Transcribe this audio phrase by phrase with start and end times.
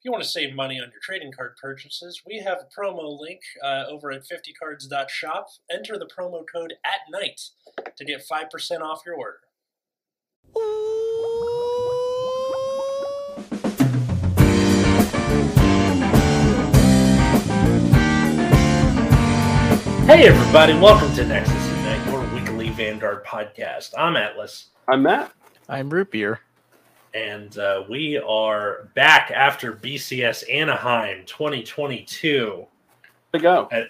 [0.00, 3.20] If you want to save money on your trading card purchases, we have a promo
[3.20, 5.48] link uh, over at 50cards.shop.
[5.70, 7.38] Enter the promo code at night
[7.98, 9.40] to get 5% off your order.
[20.06, 23.92] Hey everybody, welcome to Nexus Ignite, your weekly Vanguard podcast.
[23.98, 24.70] I'm Atlas.
[24.88, 25.30] I'm Matt.
[25.68, 26.40] I'm root beer.
[27.14, 32.66] And uh, we are back after BCS Anaheim 2022.
[33.32, 33.68] To go.
[33.70, 33.84] Uh,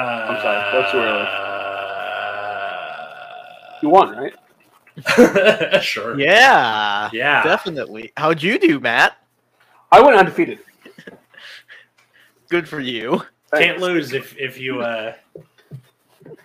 [0.00, 1.26] I'm sorry, that's too early.
[1.26, 2.98] uh,
[3.82, 4.34] You won, right?
[5.82, 6.18] sure.
[6.18, 7.42] Yeah, Yeah.
[7.42, 8.12] definitely.
[8.16, 9.16] How'd you do, Matt?
[9.92, 10.60] I went undefeated.
[12.48, 13.22] Good for you.
[13.52, 15.12] Can't lose if if you uh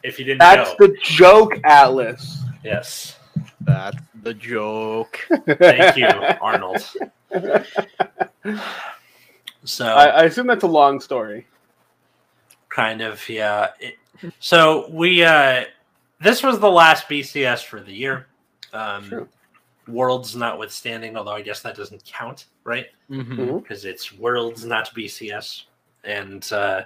[0.04, 0.88] if you didn't That's go.
[0.88, 2.44] the joke, Atlas.
[2.64, 3.16] Yes.
[3.70, 5.20] That's the joke.
[5.46, 6.08] Thank you,
[6.42, 6.84] Arnold.
[9.66, 11.46] So I, I assume that's a long story.
[12.70, 13.96] kind of yeah It-
[14.40, 15.64] so we uh
[16.22, 18.28] this was the last bcs for the year
[18.74, 19.28] um True.
[19.88, 23.62] worlds notwithstanding although i guess that doesn't count right hmm Mhm.
[23.64, 25.64] because it's worlds not bcs
[26.04, 26.82] and uh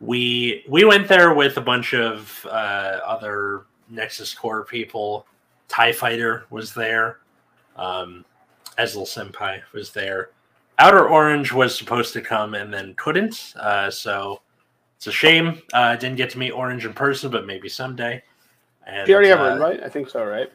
[0.00, 5.26] we we went there with a bunch of uh other nexus core people
[5.68, 7.18] tie fighter was there
[7.76, 8.24] um
[8.78, 10.30] Ezel senpai was there
[10.78, 14.40] outer orange was supposed to come and then couldn't uh so
[14.98, 15.62] it's a shame.
[15.72, 18.20] Uh, didn't get to meet Orange in person, but maybe someday.
[18.84, 19.82] And, Do you already have her uh, invite?
[19.84, 20.50] I think so, right?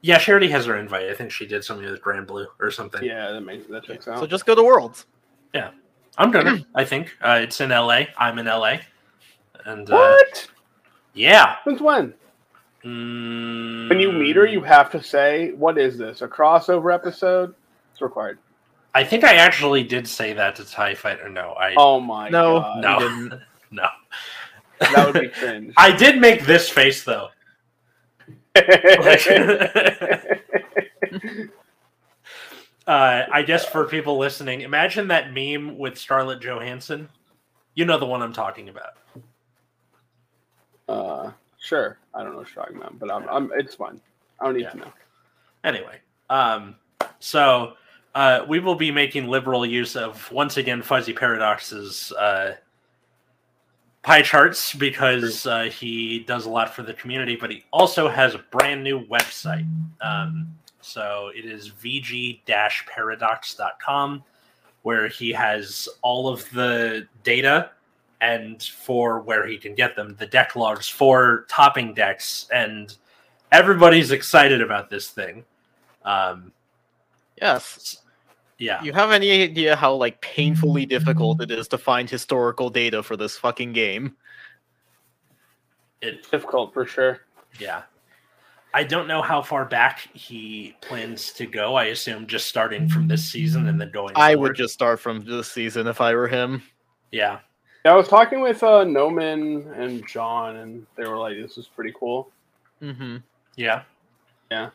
[0.00, 1.08] Yeah, she already has her invite.
[1.08, 3.04] I think she did something with Grand Blue or something.
[3.04, 4.18] Yeah, that makes that checks out.
[4.18, 5.06] So just go to Worlds.
[5.54, 5.70] Yeah,
[6.18, 6.66] I'm gonna.
[6.74, 8.02] I think uh, it's in LA.
[8.16, 8.78] I'm in LA,
[9.64, 10.48] and uh, what?
[11.14, 11.56] yeah.
[11.64, 12.14] Since when?
[12.84, 16.22] Mm, When you meet her, you have to say, "What is this?
[16.22, 17.54] A crossover episode?"
[17.92, 18.38] It's required.
[18.94, 21.28] I think I actually did say that to Tie Fighter.
[21.28, 22.80] No, I Oh my No, god!
[22.82, 23.40] no, didn't.
[23.70, 23.88] no.
[24.80, 25.74] that would be cringe.
[25.76, 27.28] I did make this face though.
[32.86, 37.08] uh, I guess for people listening, imagine that meme with Scarlett Johansson.
[37.74, 38.94] You know the one I'm talking about.
[40.88, 41.30] uh,
[41.68, 41.98] sure.
[42.14, 44.00] I don't know what you're talking about, but I'm, I'm it's fine.
[44.40, 44.70] I don't need Yeah.
[44.70, 44.92] to know.
[45.64, 45.98] Anyway,
[46.30, 46.76] um,
[47.18, 47.74] so
[48.14, 52.54] uh, we will be making liberal use of once again Fuzzy Paradox's uh,
[54.02, 58.34] pie charts because uh, he does a lot for the community, but he also has
[58.34, 59.68] a brand new website.
[60.00, 64.24] Um, so it is vg-paradox.com,
[64.82, 67.70] where he has all of the data
[68.20, 72.96] and for where he can get them, the deck logs for topping decks, and
[73.52, 75.44] everybody's excited about this thing.
[76.04, 76.52] Um,
[77.40, 77.98] Yes.
[78.58, 83.02] yeah, You have any idea how like painfully difficult it is to find historical data
[83.02, 84.16] for this fucking game?
[86.02, 87.20] It's Difficult for sure.
[87.58, 87.82] yeah.
[88.74, 91.74] I don't know how far back he plans to go.
[91.74, 94.12] I assume just starting from this season and then going.
[94.14, 94.48] I forward.
[94.50, 96.62] would just start from this season if I were him.
[97.10, 97.38] yeah,
[97.88, 101.68] Yeah, I was talking with uh, Noman and John, and they were like, "This is
[101.68, 102.30] pretty cool."
[102.82, 103.16] Mm-hmm.
[103.56, 103.84] yeah.
[104.50, 104.68] Yeah.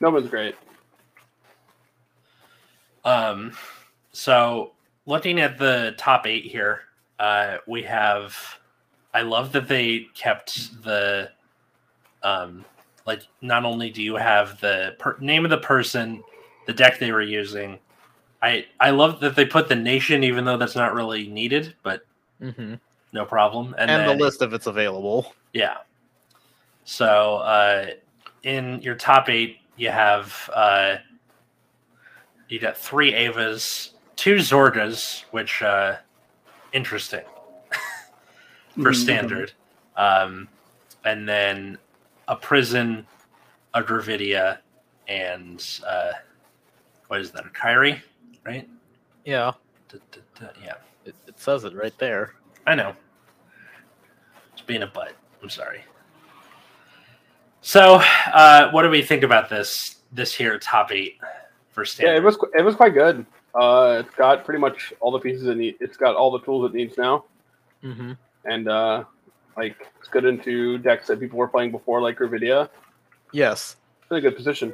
[0.00, 0.56] Noman's great.
[3.04, 3.52] Um,
[4.10, 4.72] so
[5.06, 6.80] looking at the top eight here,
[7.20, 8.36] uh, we have.
[9.14, 11.30] I love that they kept the,
[12.24, 12.64] um,
[13.06, 16.24] like not only do you have the per- name of the person,
[16.66, 17.78] the deck they were using.
[18.42, 22.02] I I love that they put the nation, even though that's not really needed, but
[22.42, 22.74] Mm-hmm.
[23.12, 23.74] no problem.
[23.78, 25.34] And, And, then, the list if it's available.
[25.52, 25.78] yeah.
[26.84, 27.86] So uh,
[28.44, 30.96] in your top eight, you have uh,
[32.48, 35.96] you got three Avas, two Zorgas, which uh,
[36.72, 37.24] interesting
[38.76, 38.94] for Mhm.
[38.94, 39.52] standard,
[39.96, 40.48] um,
[41.04, 41.76] and then
[42.28, 43.06] a prison,
[43.74, 44.58] a Gravidia,
[45.08, 46.12] and uh,
[47.08, 47.44] what is that?
[47.44, 48.02] A Kyrie,
[48.46, 48.66] right?
[49.26, 49.52] Yeah.
[49.90, 50.74] D- d- d- yeah,
[51.38, 52.34] It, it says it right there.
[52.66, 52.94] I know.
[54.52, 55.12] It's being a butt.
[55.42, 55.80] I'm sorry.
[57.60, 58.00] So,
[58.32, 61.18] uh, what do we think about this this here top eight
[61.70, 62.12] for standard?
[62.12, 63.24] Yeah, it was it was quite good.
[63.54, 65.76] Uh, it's got pretty much all the pieces it needs.
[65.80, 67.24] It's got all the tools it needs now,
[67.82, 68.12] Mm-hmm.
[68.44, 69.04] and uh,
[69.56, 72.68] like it's good into decks that people were playing before, like Gravidia.
[73.32, 73.76] Yes.
[74.02, 74.72] It's in a good position.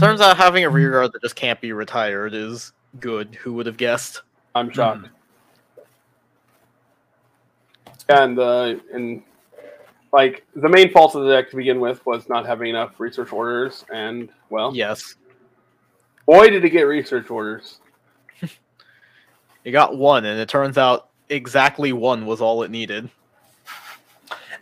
[0.00, 3.34] Turns out having a rear guard that just can't be retired is good.
[3.36, 4.22] Who would have guessed?
[4.54, 5.08] I'm shocked.
[8.08, 9.22] And uh, and
[10.12, 13.32] like the main fault of the deck to begin with was not having enough research
[13.32, 15.14] orders, and well, Yes.
[16.26, 17.78] boy did it get research orders.
[19.64, 23.08] You got one, and it turns out exactly one was all it needed.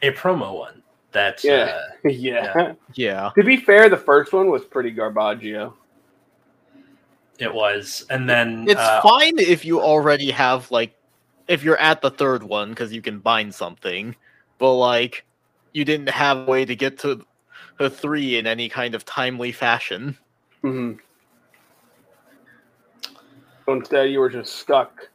[0.02, 0.82] A promo one.
[1.12, 1.80] That Yeah.
[2.04, 2.74] uh, yeah.
[2.92, 3.30] Yeah.
[3.34, 5.72] To be fair, the first one was pretty garbaggio.
[7.38, 10.94] it was, and then It's uh, fine if you already have like
[11.50, 14.14] if you're at the third one because you can bind something,
[14.58, 15.26] but like
[15.72, 17.26] you didn't have a way to get to
[17.78, 20.16] the three in any kind of timely fashion.
[20.62, 20.92] hmm
[23.66, 25.08] So instead, you were just stuck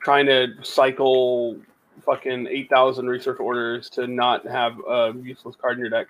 [0.00, 1.58] trying to cycle
[2.04, 6.06] fucking 8,000 research orders to not have a useless card in your deck.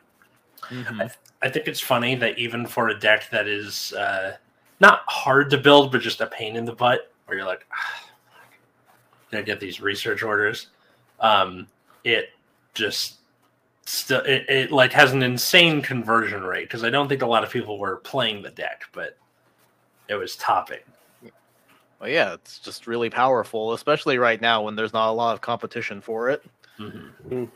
[0.69, 1.11] Mhm.
[1.43, 4.37] I think it's funny that even for a deck that is uh,
[4.79, 8.10] not hard to build, but just a pain in the butt, where you're like, ah,
[9.31, 10.69] gonna get these research orders,
[11.21, 11.67] um,
[12.05, 12.31] it
[12.75, 13.21] just
[13.87, 17.45] still it, it like has an insane conversion rate because I don't think a lot
[17.45, 19.17] of people were playing the deck, but
[20.09, 20.79] it was topping.
[22.01, 25.41] Well, yeah, it's just really powerful, especially right now when there's not a lot of
[25.41, 26.43] competition for it.
[26.79, 27.11] Mhm.
[27.29, 27.51] Mm.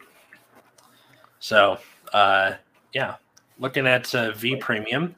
[1.40, 1.78] So,
[2.12, 2.54] uh,
[2.92, 3.16] yeah,
[3.58, 5.14] looking at uh, V Premium,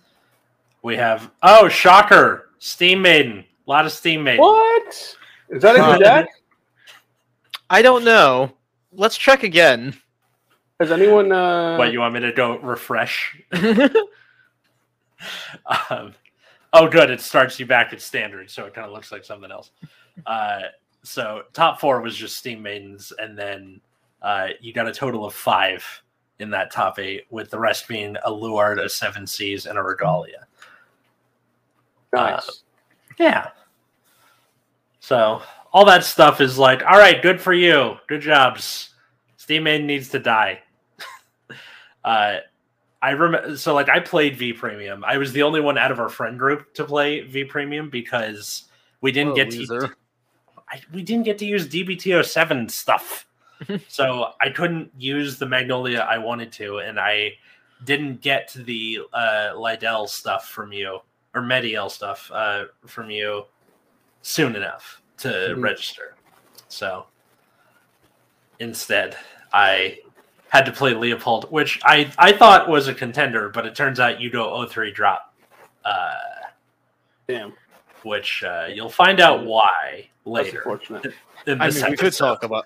[0.83, 4.41] we have oh shocker, Steam Maiden, a lot of Steam Maiden.
[4.41, 5.17] What?
[5.49, 6.29] Is that in your deck?
[7.69, 8.53] I don't know.
[8.93, 9.95] Let's check again.
[10.81, 11.33] Has anyone.
[11.33, 13.41] Uh, What you want me to go refresh?
[15.91, 16.15] um,
[16.73, 17.11] oh, good.
[17.11, 19.71] It starts you back at standard, so it kind of looks like something else.
[20.27, 20.61] Uh,
[21.03, 23.81] so top four was just Steam Maidens, and then
[24.23, 25.85] uh, you got a total of five
[26.39, 29.83] in that top eight, with the rest being a Luard, a Seven Seas, and a
[29.83, 30.47] Regalia.
[32.13, 32.63] nice.
[33.19, 33.49] Yeah.
[35.01, 35.41] So
[35.77, 37.99] all that stuff is like, all right, good for you.
[38.07, 38.95] Good jobs.
[39.37, 40.63] Steam Maiden needs to die.
[42.05, 42.37] uh
[43.03, 45.05] I remember so like I played V Premium.
[45.05, 48.65] I was the only one out of our friend group to play V Premium because
[49.03, 49.91] we didn't What a get to.
[50.73, 53.27] I, we didn't get to use DBT07 stuff.
[53.89, 57.33] so I couldn't use the Magnolia I wanted to, and I
[57.85, 61.01] didn't get the uh, Lydell stuff from you
[61.35, 63.45] or Mediel stuff uh, from you
[64.23, 65.63] soon enough to Mhm.
[65.63, 66.15] register.
[66.69, 67.07] So
[68.59, 69.17] instead,
[69.53, 69.99] I
[70.49, 74.21] had to play Leopold, which I, I thought was a contender, but it turns out
[74.21, 75.35] you go 03 drop.
[75.85, 76.15] Uh,
[77.29, 77.53] Damn.
[78.03, 80.59] which uh, you'll find out why That's later.
[80.59, 81.15] unfortunate.
[81.47, 82.27] in I mean, we could episode.
[82.27, 82.65] talk about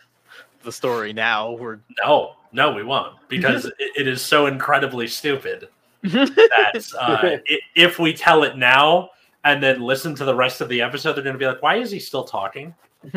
[0.63, 1.53] the story now.
[1.53, 5.69] We're No, no, we won't because it, it is so incredibly stupid
[6.03, 7.19] that uh,
[7.51, 9.11] i- if we tell it now
[9.45, 11.77] and then listen to the rest of the episode, they're going to be like, "Why
[11.77, 12.75] is he still talking?"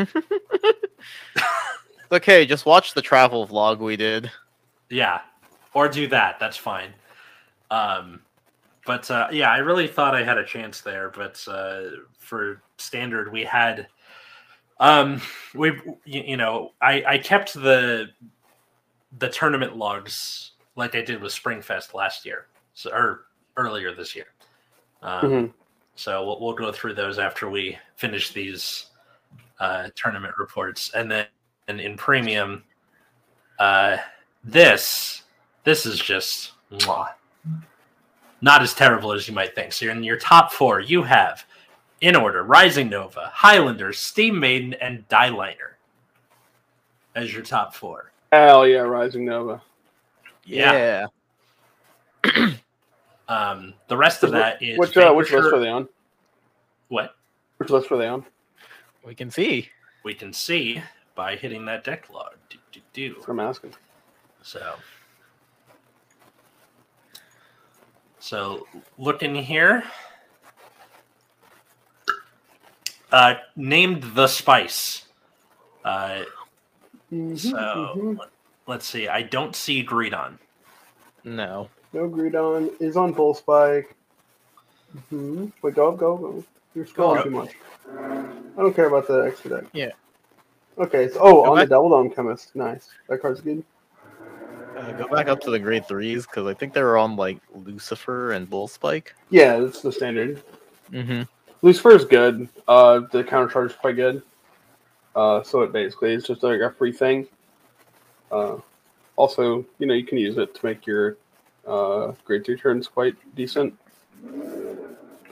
[2.12, 2.46] okay.
[2.46, 4.32] Just watch the travel vlog we did.
[4.90, 5.22] Yeah,
[5.74, 6.40] or do that.
[6.40, 6.94] That's fine.
[7.72, 8.22] Um,
[8.86, 11.84] but uh, yeah, I really thought I had a chance there, but uh,
[12.20, 13.88] for standard, we had.
[14.80, 15.22] Um,
[15.54, 15.70] we
[16.04, 18.08] you, you know I I kept the
[19.20, 24.26] the tournament logs like I did with Springfest last year, so or earlier this year.
[25.02, 25.54] Um, Mhm.
[25.96, 28.88] So we'll, we'll go through those after we finish these
[29.60, 31.26] uh, tournament reports, and then
[31.68, 32.64] and in premium,
[33.60, 33.98] uh,
[34.44, 35.24] this
[35.64, 37.10] this is just mwah,
[38.42, 39.72] not as terrible as you might think.
[39.72, 40.80] So you're in your top four.
[40.80, 41.46] You have
[42.02, 45.76] in order Rising Nova, Highlander, Steam Maiden, and Dieliner
[47.16, 48.12] as your top four.
[48.32, 49.62] Hell yeah, Rising Nova.
[50.46, 51.06] Yeah.
[53.34, 55.88] Um, the rest of that is Which uh, which list are they on?
[56.90, 57.16] what
[57.58, 58.26] Which list are they on?
[59.06, 59.70] We can see.
[60.04, 60.82] we can see
[61.16, 62.34] by hitting that deck log.
[62.50, 63.14] Do, do, do.
[63.16, 63.74] That's what I'm asking.
[64.44, 64.76] So,
[68.20, 69.84] so looking here,
[73.12, 75.06] uh, named the spice.
[75.84, 76.24] Uh,
[77.12, 78.30] Mm-hmm, so let-
[78.66, 79.08] let's see.
[79.08, 80.40] I don't see Greedon.
[81.24, 81.70] No.
[81.94, 83.96] No Greedon is on Bull Spike.
[84.96, 85.48] Mm-hmm.
[85.62, 86.44] Wait, go, go, go.
[86.76, 87.52] You're scrolling too much.
[87.88, 89.70] I don't care about the extra deck.
[89.74, 89.92] Yeah.
[90.80, 91.70] Okay, so oh, Go on back.
[91.70, 92.56] the Double Dome Chemist.
[92.56, 92.90] Nice.
[93.08, 93.64] That card's good.
[94.76, 97.38] Uh, go back up to the grade threes because I think they were on like
[97.54, 99.16] Lucifer and Bull Spike.
[99.30, 100.42] Yeah, that's the standard.
[100.92, 101.24] Mm-hmm.
[101.62, 102.50] Lucifer is good.
[102.68, 104.24] Uh, the counter charge is quite good.
[105.16, 107.28] Uh, so it basically is just like a free thing.
[108.32, 108.58] Uh,
[109.16, 111.18] also, you know, you can use it to make your
[111.68, 113.78] uh, grade two turns quite decent.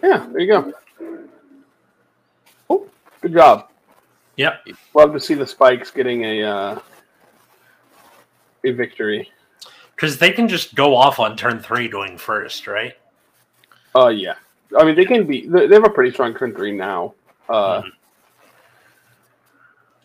[0.03, 0.73] Yeah, there you go.
[2.69, 2.87] Oh,
[3.21, 3.69] good job.
[4.37, 4.67] Yep.
[4.93, 6.79] Love to see the spikes getting a uh,
[8.63, 9.29] a victory.
[9.95, 12.93] Because they can just go off on turn three going first, right?
[13.95, 14.35] Uh, yeah.
[14.77, 15.47] I mean, they can be.
[15.47, 17.13] They have a pretty strong turn three now.
[17.49, 17.91] Uh, Mhm.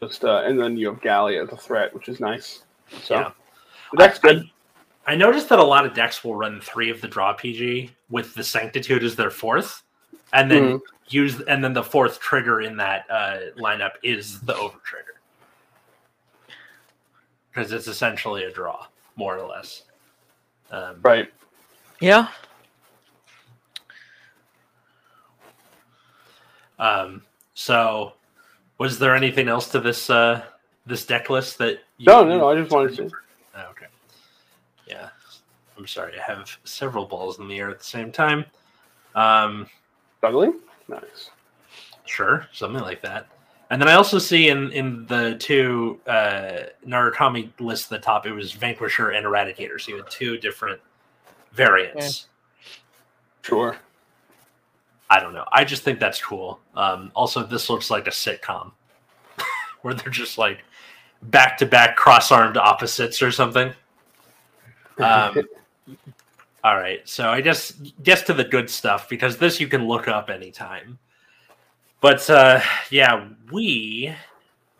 [0.01, 2.65] Just uh, and then you have Galley as a threat, which is nice.
[3.03, 3.31] So Yeah.
[3.97, 4.45] deck's good.
[4.45, 4.51] I,
[5.07, 8.35] I noticed that a lot of decks will run three of the draw PG with
[8.35, 9.83] the Sanctitude as their fourth,
[10.33, 10.83] and then Mhm.
[11.09, 15.21] use and then the fourth trigger in that uh, lineup is the over trigger
[17.49, 19.85] because it's essentially a draw, more or less.
[20.73, 21.33] Um, Right.
[22.01, 22.29] Yeah.
[26.79, 27.23] Um,
[27.55, 28.13] so,
[28.79, 30.43] was there anything else to this uh,
[30.85, 31.79] this deck list that?
[31.97, 32.51] You, No, no, no.
[32.51, 33.11] I just wanted to.
[35.77, 35.83] Okay.
[35.83, 36.19] Yeah, I'm sorry.
[36.19, 38.45] I have several balls in the air at the same time.
[39.15, 39.67] Um,
[40.21, 40.61] Juggling?
[40.89, 41.31] Nice.
[42.05, 43.29] sure, something like that.
[43.71, 48.25] And then I also see in in the two uh, Narukami lists at the top,
[48.27, 49.81] it was Vanquisher and Eradicator.
[49.81, 50.81] So you had two different
[51.53, 52.29] variants.
[53.43, 53.77] Sure.
[55.11, 55.45] I don't know.
[55.53, 56.61] I just think that's cool.
[56.75, 58.73] Um, also, this looks like a sitcom
[59.83, 60.65] where they're just like
[61.23, 63.73] back to back cross armed opposites or something.
[64.99, 65.37] Um,
[66.65, 70.09] all right, so I guess guess to the good stuff because this you can look
[70.09, 70.99] up anytime.
[72.01, 74.15] But uh, yeah, we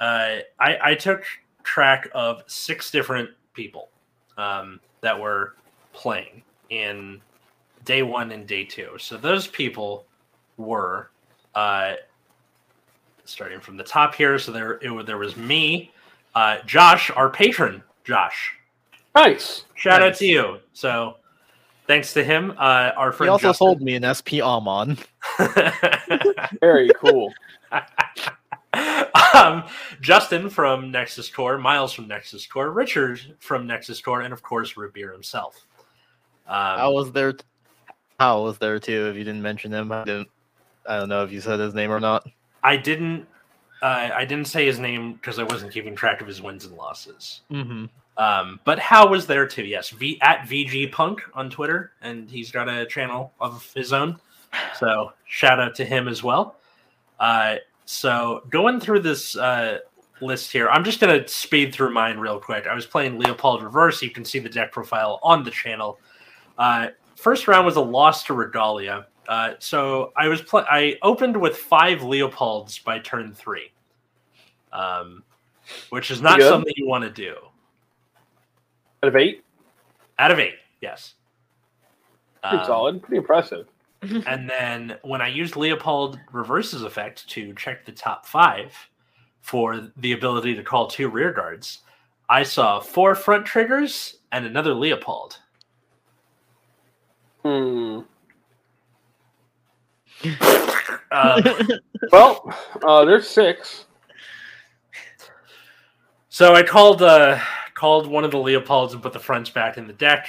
[0.01, 1.25] uh, I, I took
[1.63, 3.89] track of six different people
[4.37, 5.55] um, that were
[5.93, 7.21] playing in
[7.85, 8.91] day one and day two.
[8.99, 10.07] So those people
[10.57, 11.11] were
[11.55, 11.95] uh,
[13.25, 14.39] starting from the top here.
[14.39, 15.93] So there it, there was me,
[16.35, 18.56] uh, Josh, our patron, Josh.
[19.17, 19.65] Nice.
[19.75, 20.59] Shout out to you.
[20.73, 21.17] So
[21.87, 23.67] thanks to him, uh, our He friend also Justin.
[23.67, 24.97] sold me an SP Amon.
[26.61, 27.33] Very cool.
[29.35, 29.65] um,
[30.01, 34.77] Justin from Nexus Core, Miles from Nexus Core, Richard from Nexus Core, and of course
[34.77, 35.67] Root Beer himself.
[36.47, 37.33] Um, I was there.
[37.33, 37.45] T-
[38.21, 39.09] Hal was there too.
[39.09, 40.29] If you didn't mention him, I didn't.
[40.89, 42.27] I don't know if you said his name or not.
[42.63, 43.27] I didn't.
[43.83, 46.77] Uh, I didn't say his name because I wasn't keeping track of his wins and
[46.77, 47.43] losses.
[47.51, 47.87] Mm-hmm.
[48.19, 49.65] Um, but Hal was there too.
[49.65, 54.19] Yes, v at VG Punk on Twitter, and he's got a channel of his own.
[54.79, 56.57] So shout out to him as well.
[57.21, 59.79] Uh, so going through this uh,
[60.21, 62.67] list here, I'm just gonna speed through mine real quick.
[62.67, 64.01] I was playing Leopold Reverse.
[64.03, 65.99] You can see the deck profile on the channel.
[66.57, 69.07] Uh, first round was a loss to Regalia.
[69.29, 73.73] Uh, so I was pl- I opened with five Leopolds by turn three,
[74.73, 75.23] um,
[75.91, 76.49] which is not Good.
[76.49, 77.35] something you want to do.
[79.07, 79.45] Out of eight,
[80.19, 81.15] Out of eight, yes.
[82.43, 83.69] pretty Um, solid, pretty impressive.
[84.27, 88.73] And then when I used Leopold Reverse's effect to check the top five
[89.43, 91.83] for the ability to call two rear guards,
[92.29, 95.39] I saw four front triggers and another Leopold.
[97.45, 98.01] Hmm.
[101.13, 101.43] Um,
[102.13, 102.53] Well,
[102.85, 103.85] uh, there's six.
[106.29, 107.39] so I called uh,
[107.77, 110.29] called one of the Leopolds and put the fronts back in the deck.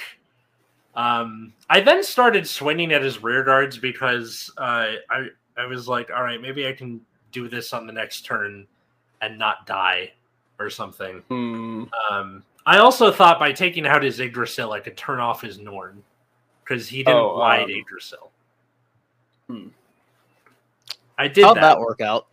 [0.96, 5.28] Um, I then started swinging at his rear guards because uh, I
[5.58, 7.02] I was like, all right, maybe I can
[7.32, 8.68] do this on the next turn
[9.22, 10.12] and not die
[10.60, 11.24] or something.
[11.30, 11.84] Hmm.
[12.12, 16.04] Um, I also thought by taking out his Yggdrasil, I could turn off his Norn
[16.64, 18.32] because he didn't Oh, wide um, Yggdrasil.
[19.48, 19.68] hmm.
[21.18, 21.62] I did How'd that.
[21.62, 22.28] that work out?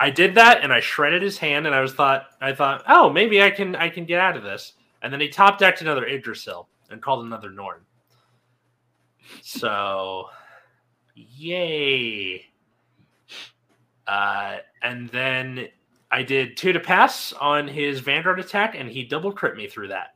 [0.00, 3.10] I did that, and I shredded his hand, and I was thought I thought, oh,
[3.10, 4.72] maybe I can I can get out of this.
[5.02, 7.80] And then he top decked another Yggdrasil and called another Norn.
[9.42, 10.26] So,
[11.14, 12.46] yay!
[14.06, 15.68] Uh, and then
[16.10, 19.88] I did two to pass on his Vanguard attack, and he double crit me through
[19.88, 20.14] that.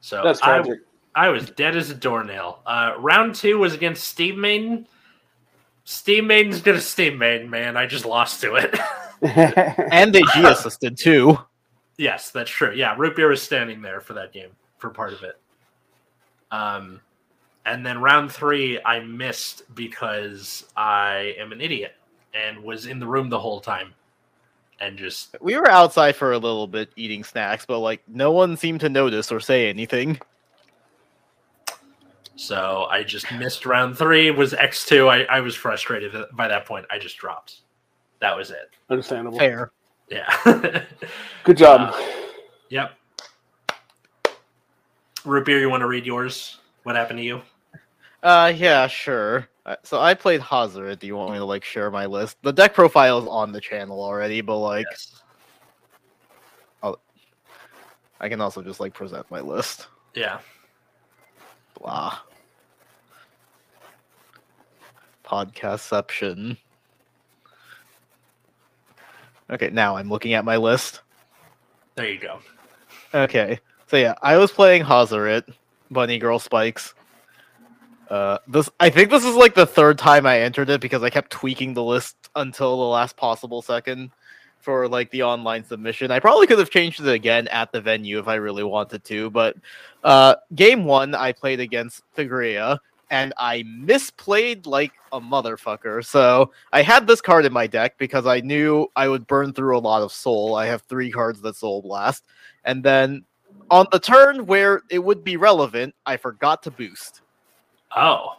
[0.00, 0.80] So That's I, tragic.
[1.14, 2.60] I was dead as a doornail.
[2.66, 4.86] Uh, round two was against Steam Maiden.
[5.84, 7.76] Steam Maiden's gonna Steam Maiden, man.
[7.76, 8.78] I just lost to it.
[9.92, 11.38] And they G assisted too.
[11.96, 12.72] yes, that's true.
[12.74, 15.38] Yeah, Root Beer was standing there for that game for part of it.
[16.50, 17.00] Um,
[17.64, 21.94] and then round three, I missed because I am an idiot
[22.34, 23.94] and was in the room the whole time,
[24.80, 28.56] and just We were outside for a little bit eating snacks, but like no one
[28.56, 30.20] seemed to notice or say anything.
[32.42, 34.32] So I just missed round three.
[34.32, 35.08] Was X two.
[35.08, 36.84] I, I was frustrated by that point.
[36.90, 37.60] I just dropped.
[38.20, 38.68] That was it.
[38.90, 39.38] Understandable.
[39.38, 39.70] Fair.
[40.10, 40.84] Yeah.
[41.44, 41.94] Good job.
[42.68, 42.98] Yep.
[45.24, 46.58] Root beer, you want to read yours?
[46.82, 47.42] What happened to you?
[48.24, 49.48] Uh, yeah, sure.
[49.64, 50.98] Uh, So I played Hazaret.
[50.98, 52.38] Do you want me to like share my list?
[52.42, 55.22] The deck profile is on the channel already, but like Yes.
[58.18, 59.86] I can also just like present my list.
[60.14, 60.38] Yeah.
[61.80, 62.18] Blah.
[65.32, 66.58] Podcastception.
[69.50, 71.00] Okay, now I'm looking at my list.
[71.94, 72.40] There you go.
[73.14, 75.50] Okay, so yeah, I was playing Hazaret,
[75.90, 76.92] Bunny Girl Spikes.
[78.10, 81.08] Uh, this I think this is like the third time I entered it because I
[81.08, 84.10] kept tweaking the list until the last possible second
[84.58, 86.10] for like the online submission.
[86.10, 89.30] I probably could have changed it again at the venue if I really wanted to,
[89.30, 89.56] but
[90.04, 92.78] uh, game one I played against Thagria
[93.12, 96.04] and I misplayed like a motherfucker.
[96.04, 99.76] So I had this card in my deck because I knew I would burn through
[99.76, 100.56] a lot of soul.
[100.56, 102.24] I have three cards that soul blast,
[102.64, 103.24] and then
[103.70, 107.20] on the turn where it would be relevant, I forgot to boost.
[107.94, 108.36] Oh,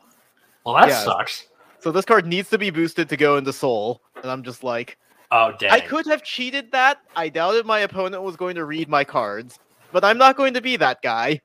[0.65, 1.03] well, that Yeah.
[1.03, 1.47] sucks.
[1.79, 4.97] So this card needs to be boosted to go into soul, and I'm just like,
[5.31, 5.71] Oh, dang.
[5.71, 6.99] I could have cheated that.
[7.15, 9.59] I doubted my opponent was going to read my cards,
[9.91, 11.41] but I'm not going to be that guy.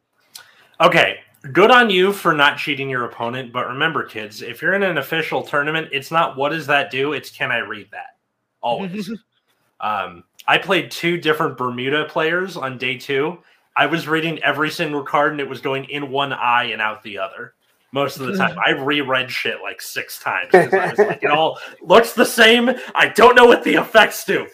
[0.81, 1.21] Okay,
[1.53, 3.53] good on you for not cheating your opponent.
[3.53, 7.13] But remember, kids, if you're in an official tournament, it's not what does that do?
[7.13, 8.17] It's can I read that?
[8.61, 9.11] Always.
[9.81, 13.39] um, I played two different Bermuda players on day two.
[13.77, 17.03] I was reading every single card, and it was going in one eye and out
[17.03, 17.55] the other.
[17.93, 20.51] Most of the time, I reread shit like six times.
[20.53, 22.71] I was like, it all looks the same.
[22.95, 24.47] I don't know what the effects do.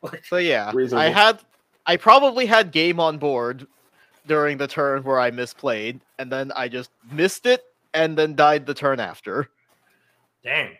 [0.00, 0.24] Fuck.
[0.26, 1.40] So yeah, I had,
[1.86, 3.66] I probably had game on board
[4.28, 8.66] during the turn where I misplayed, and then I just missed it, and then died
[8.66, 9.48] the turn after.
[10.44, 10.76] dang.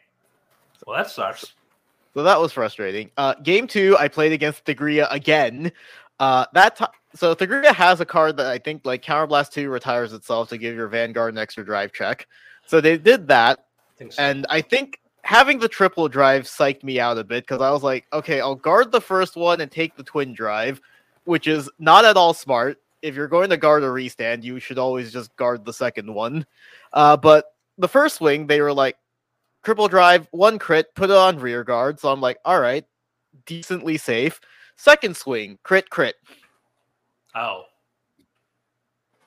[0.87, 1.55] Well, that sucks.
[2.15, 3.11] So that was frustrating.
[3.17, 5.73] Uh, game two, I played against Thagria again.
[6.21, 10.13] Uh, that ti- so Thagria has a card that I think like Counterblast Two retires
[10.13, 12.27] itself to give your Vanguard an extra drive check.
[12.67, 13.67] So they did that,
[13.99, 14.23] think so.
[14.23, 17.83] and I think having the triple drive psyched me out a bit because I was
[17.83, 20.81] like, okay, I'll guard the first one and take the twin drive,
[21.25, 22.79] which is not at all smart.
[23.03, 26.45] If you're going to guard a restand, you should always just guard the second one.
[26.93, 27.47] Uh, but
[27.79, 28.97] the first swing, they were like,
[29.63, 32.01] triple drive, one crit, put it on rear guard.
[32.01, 32.85] So I'm like, all right,
[33.47, 34.41] decently safe.
[34.77, 36.17] Second swing, crit, crit.
[37.35, 37.65] oh,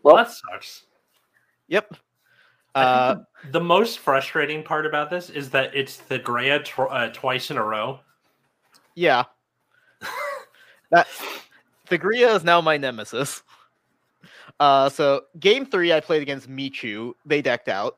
[0.04, 0.84] Well, well, that sucks.
[1.68, 1.96] Yep.
[2.76, 7.52] Uh, the, the most frustrating part about this is that it's Thagria tw- uh, twice
[7.52, 8.00] in a row.
[8.96, 9.24] yeah.
[10.92, 11.08] that
[11.90, 13.44] Thagria is now my nemesis.
[14.62, 17.16] Uh, so game three, I played against Michu.
[17.26, 17.98] They decked out.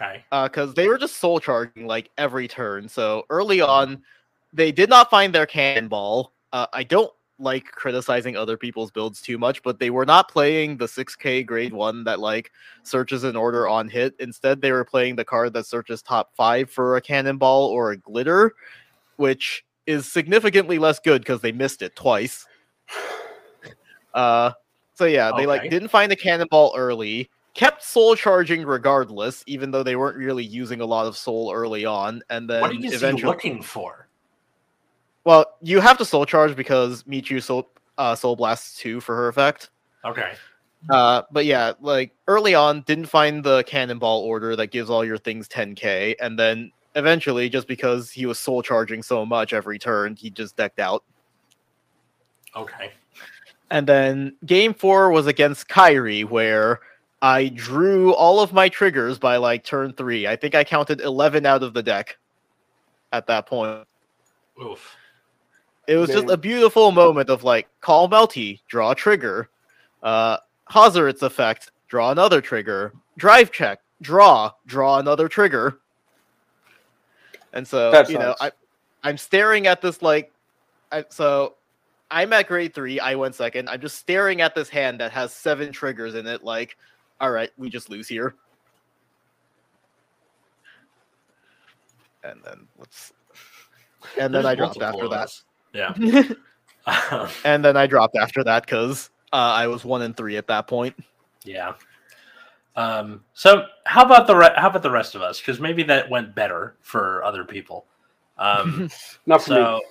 [0.00, 0.22] Okay.
[0.30, 2.88] because they were just soul charging like every turn.
[2.88, 4.00] So early on,
[4.52, 6.32] they did not find their cannonball.
[6.52, 10.76] Uh, I don't like criticizing other people's builds too much, but they were not playing
[10.76, 12.52] the 6k grade one that like
[12.84, 14.14] searches an order on hit.
[14.20, 17.96] Instead, they were playing the card that searches top five for a cannonball or a
[17.96, 18.54] glitter,
[19.16, 22.46] which is significantly less good because they missed it twice.
[24.14, 24.50] Uh,
[24.98, 29.84] so yeah, they like didn't find the cannonball early kept soul charging regardless, even though
[29.84, 32.20] they weren't really using a lot of soul early on.
[32.30, 34.08] And then what are you eventually, looking for?
[35.24, 39.28] well, you have to soul charge because Michu soul uh, soul blasts two for her
[39.28, 39.70] effect.
[40.04, 40.32] Okay.
[40.90, 45.18] Uh, but yeah, like early on, didn't find the cannonball order that gives all your
[45.18, 50.16] things 10k, and then eventually, just because he was soul charging so much every turn,
[50.16, 51.04] he just decked out.
[52.56, 52.92] Okay.
[53.70, 56.80] And then game four was against Kyrie, where
[57.20, 60.26] I drew all of my triggers by like turn three.
[60.26, 62.16] I think I counted 11 out of the deck
[63.12, 63.86] at that point.
[64.62, 64.96] Oof.
[65.86, 69.48] It was just a beautiful moment of like, call Melty, draw a trigger.
[70.02, 72.92] Uh, Hazaret's effect, draw another trigger.
[73.16, 75.80] Drive check, draw, draw another trigger.
[77.54, 78.34] And so, That you know.
[78.38, 78.52] I,
[79.02, 80.30] I'm staring at this like,
[80.92, 81.54] I, so
[82.10, 83.00] I'm at grade three.
[83.00, 83.68] I went second.
[83.68, 86.42] I'm just staring at this hand that has seven triggers in it.
[86.42, 86.76] Like,
[87.20, 88.34] all right, we just lose here.
[92.24, 93.12] And then let's,
[94.18, 95.30] and then There's I dropped after of that.
[95.72, 96.22] Yeah.
[97.10, 100.46] Um, and then I dropped after that because uh, I was one and three at
[100.46, 100.96] that point.
[101.44, 101.74] yeah.
[102.76, 105.38] Um, so how about the re- how about the rest of us?
[105.38, 107.84] Because maybe that went better for other people.
[108.38, 108.88] Um,
[109.26, 109.82] Not for me.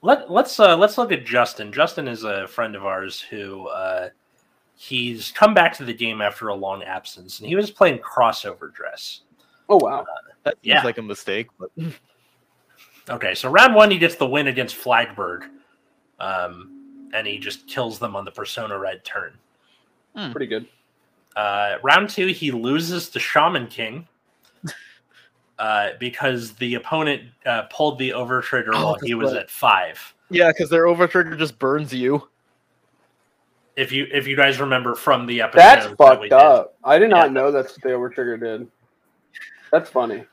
[0.00, 1.72] So let let's uh, let's look at Justin.
[1.72, 4.10] Justin is a friend of ours who uh,
[4.76, 8.72] he's come back to the game after a long absence, and he was playing crossover
[8.72, 9.22] dress.
[9.68, 10.04] Oh wow.
[10.44, 10.82] That seems Yeah.
[10.84, 11.70] like a mistake, but
[13.10, 15.48] Okay, so round one, he gets the win against Flagberg,
[16.20, 19.32] um, and he just kills them on the Persona Ride turn.
[20.32, 20.66] Pretty good.
[21.34, 24.06] Uh, round two, he loses to Shaman King
[25.58, 29.42] uh, because the opponent uh, pulled the over trigger Oh, while he was right.
[29.42, 30.14] at five.
[30.30, 32.28] yeah, because their over trigger just burns you.
[33.76, 36.32] If you if you guys remember from the episode, That's that we fucked did.
[36.32, 36.74] up.
[36.82, 37.32] I did not Yeah.
[37.32, 38.68] know that's what the over trigger did.
[39.70, 40.24] That's funny.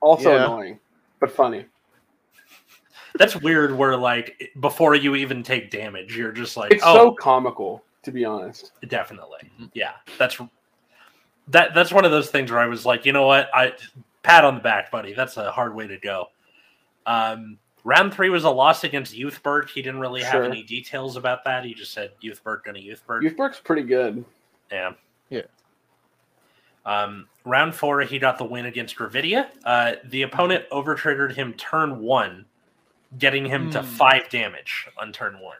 [0.00, 0.44] Also Yeah.
[0.44, 0.78] annoying,
[1.20, 1.66] but funny.
[3.18, 3.76] that's weird.
[3.76, 8.10] Where like before you even take damage, you're just like, It's oh, so comical, to
[8.12, 8.72] be honest.
[8.88, 9.92] definitely, yeah.
[10.18, 10.38] That's
[11.48, 11.74] that.
[11.74, 13.74] That's one of those things where I was like, you know what, I
[14.26, 15.12] pat on the back, buddy.
[15.14, 16.26] That's a hard way to go.
[17.06, 19.68] Um, round three was a loss against Youthberg.
[19.70, 20.44] He didn't really have Sure.
[20.44, 21.64] any details about that.
[21.64, 23.22] He just said Youthberg gonna Youthberg.
[23.22, 24.24] Youthberg's pretty good.
[24.72, 24.92] Yeah.
[25.30, 25.42] Yeah.
[26.84, 29.48] Um, round four, he got the win against Gravidia.
[29.64, 32.46] Uh, the opponent overtriggered him turn one,
[33.18, 33.86] getting him to Hmm.
[33.86, 35.56] five damage on turn one.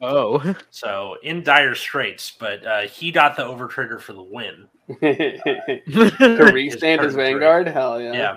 [0.00, 4.66] Oh, So in dire straits, but uh, he got the overtrigger for the win.
[5.00, 7.24] to to restand turn his three.
[7.24, 7.68] Vanguard?
[7.68, 8.12] Hell yeah.
[8.12, 8.36] Yeah.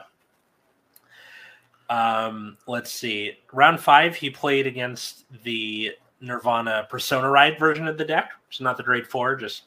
[1.89, 3.37] Um, let's see.
[3.51, 8.31] Round five, he played against the Nirvana Persona Ride version of the deck.
[8.49, 9.63] So not the Grade Four, just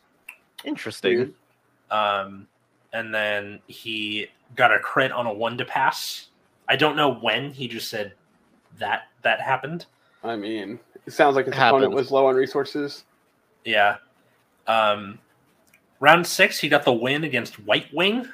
[0.65, 1.35] Interesting.
[1.91, 2.47] Um,
[2.93, 6.29] and then he got a crit on a one to pass.
[6.69, 7.53] I don't know when.
[7.53, 8.13] He just said
[8.79, 9.87] that that happened.
[10.25, 11.83] I mean, it sounds like his Happens.
[11.83, 13.05] opponent was low on resources.
[13.65, 13.97] Yeah.
[14.67, 15.19] Um,
[16.01, 18.29] round six, he got the win against White Wing.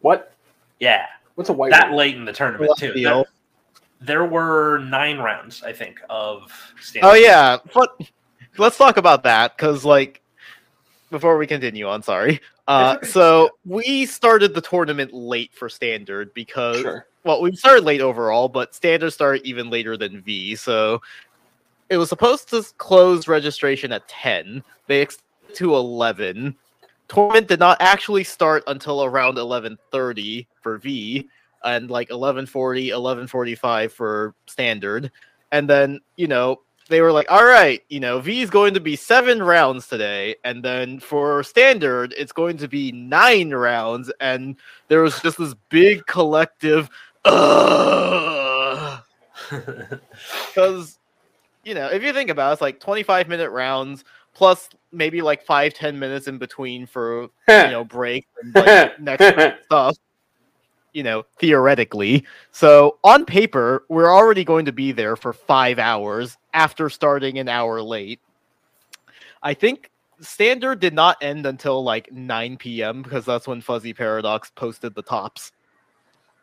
[0.00, 0.32] What?
[0.80, 1.96] Yeah, What's a white that one?
[1.98, 2.92] late in the tournament Left too.
[2.92, 3.26] field.
[4.00, 6.50] There, there were nine rounds, I think, of.
[6.80, 7.08] Standard.
[7.08, 7.96] Oh yeah, but
[8.58, 10.20] let's talk about that because like
[11.10, 12.40] before we continue on, sorry.
[12.68, 17.06] Uh, so we started the tournament late for standard because Sure.
[17.24, 20.54] well, we started late overall, but standard started even later than V.
[20.56, 21.00] So
[21.88, 24.62] it was supposed to close registration at ten.
[24.86, 26.56] They extended to eleven.
[27.08, 31.28] Tournament did not actually start until around eleven thirty for V,
[31.64, 35.10] and like 1140, 1145 for standard.
[35.50, 38.80] And then you know they were like, all right, you know, V is going to
[38.80, 44.56] be seven rounds today, and then for standard, it's going to be nine rounds, and
[44.88, 46.90] there was just this big collective,
[47.24, 48.98] because
[51.64, 55.44] you know, if you think about it, it's like 25 minute rounds plus maybe like
[55.44, 59.96] five, 10 minutes in between for you know break and like next stuff
[60.92, 62.24] you know theoretically.
[62.50, 67.48] So on paper we're already going to be there for five hours after starting an
[67.48, 68.20] hour late.
[69.42, 74.50] I think standard did not end until like 9 p.m because that's when fuzzy paradox
[74.50, 75.52] posted the tops.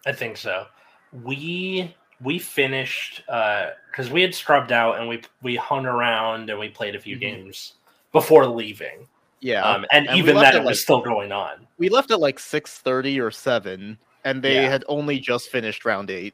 [0.05, 0.65] I think so.
[1.11, 6.69] We we finished because we had scrubbed out and we we hung around and we
[6.69, 7.19] played a few Mhm.
[7.21, 7.73] games
[8.11, 9.07] before leaving.
[9.41, 11.65] yeah Um, and, And even that at, it was like- still going on.
[11.77, 14.69] we left at like 6.30 or 7 and they Yeah.
[14.69, 16.33] had only just finished round 8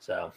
[0.00, 0.32] So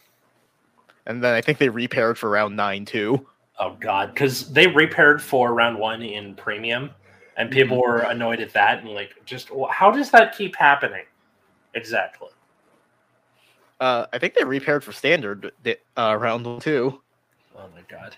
[1.06, 3.26] and then i think they repaired for round 9 too
[3.60, 6.90] oh god, because they repaired for round one in premium,
[7.36, 7.90] and people Mm-hmm.
[7.90, 11.04] were annoyed at that and like, just how does that keep happening?
[11.74, 12.28] Exactly.
[13.80, 15.52] Uh, i think they repaired for standard
[15.96, 17.00] uh, round 2
[17.58, 18.16] Oh my god.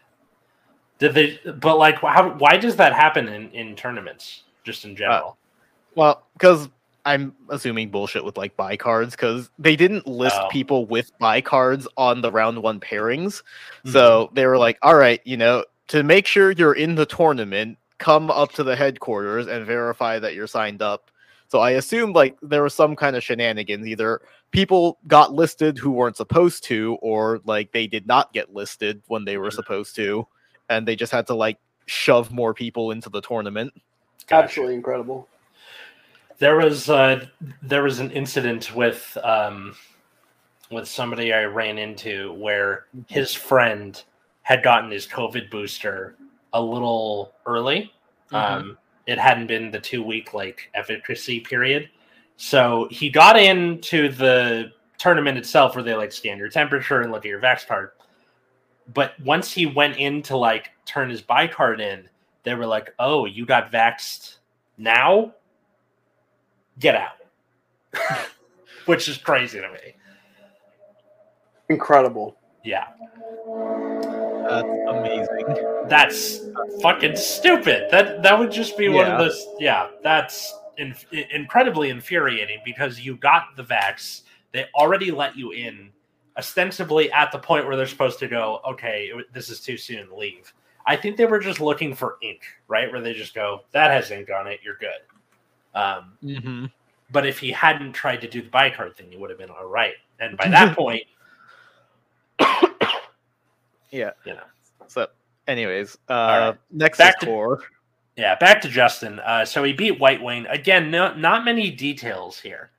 [0.99, 1.41] Did they?
[1.51, 2.35] But like, how?
[2.37, 4.43] Why does that happen in in tournaments?
[4.65, 5.39] Just Uh, in general.
[5.95, 6.69] Well, because
[7.07, 10.49] I'm assuming bullshit with like buy cards because they didn't list Oh.
[10.51, 13.43] people with buy cards on the round one pairings.
[13.43, 13.91] Mm-hmm.
[13.93, 17.79] So they were like, all right, you know, to make sure you're in the tournament,
[17.97, 21.11] come up to the headquarters and verify that you're signed up.
[21.51, 23.85] So I assumed like there was some kind of shenanigans.
[23.85, 24.21] Either
[24.53, 29.25] people got listed who weren't supposed to, or like they did not get listed when
[29.25, 30.29] they were supposed to,
[30.69, 33.73] and they just had to like shove more people into the tournament.
[34.29, 34.45] Gotcha.
[34.45, 35.27] Absolutely incredible.
[36.39, 37.27] There was uh,
[37.63, 39.75] there was an incident with um,
[40.71, 44.01] with somebody I ran into where his friend
[44.43, 46.15] had gotten his COVID booster
[46.53, 47.93] a little early.
[48.31, 51.89] Um, it hadn't been the two week like efficacy period,
[52.37, 57.25] so he got into the tournament itself where they like scan your temperature and look
[57.25, 57.91] at your Vax card.
[58.93, 62.09] But once he went in to like turn his buy card in,
[62.43, 64.37] they were like, "Oh, you got vaxxed
[64.79, 65.35] now?
[66.79, 67.17] Get out!"
[68.87, 69.95] Which is crazy to me.
[71.69, 72.37] Incredible.
[72.65, 72.87] Yeah,
[74.51, 75.89] That's amazing.
[75.89, 76.41] that's
[76.83, 77.89] fucking stupid.
[77.91, 79.47] That that would just be one of those.
[79.59, 80.95] Yeah, that's in,
[81.31, 84.23] incredibly infuriating because you got the vax.
[84.53, 85.91] They already let you in,
[86.37, 88.61] ostensibly at the point where they're supposed to go.
[88.69, 90.09] Okay, this is too soon.
[90.17, 90.53] Leave.
[90.87, 92.91] I think they were just looking for ink, right?
[92.91, 94.61] Where they just go, "That has ink on it.
[94.65, 95.01] You're good."
[95.79, 96.65] Um, Mm-hmm.
[97.13, 99.51] but if he hadn't tried to do the buy card thing, he would have been
[99.51, 99.95] all right.
[100.19, 101.05] And by that point,
[103.91, 104.11] Yeah.
[104.25, 104.43] You know.
[104.87, 105.07] So,
[105.47, 106.55] anyways, uh, right.
[106.71, 107.63] next Back is to- core.
[108.17, 109.19] Yeah, back to Justin.
[109.21, 110.91] Uh, so he beat White Wing again.
[110.91, 112.71] No, not many details here.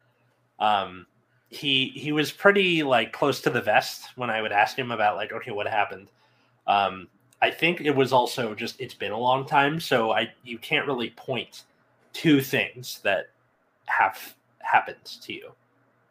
[0.59, 1.07] Um,
[1.49, 5.15] he he was pretty like close to the vest when I would ask him about
[5.15, 6.09] like okay what happened.
[6.67, 7.07] Um,
[7.41, 10.85] I think it was also just it's been a long time, so I you can't
[10.85, 11.63] really point
[12.13, 13.29] to things that
[13.87, 15.51] have happened to you.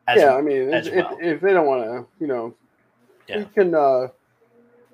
[0.08, 1.18] as yeah, I mean, as if, well.
[1.20, 2.54] if, if they don't want to, you know,
[3.28, 3.38] Yeah.
[3.40, 3.74] you can.
[3.74, 4.10] uh There's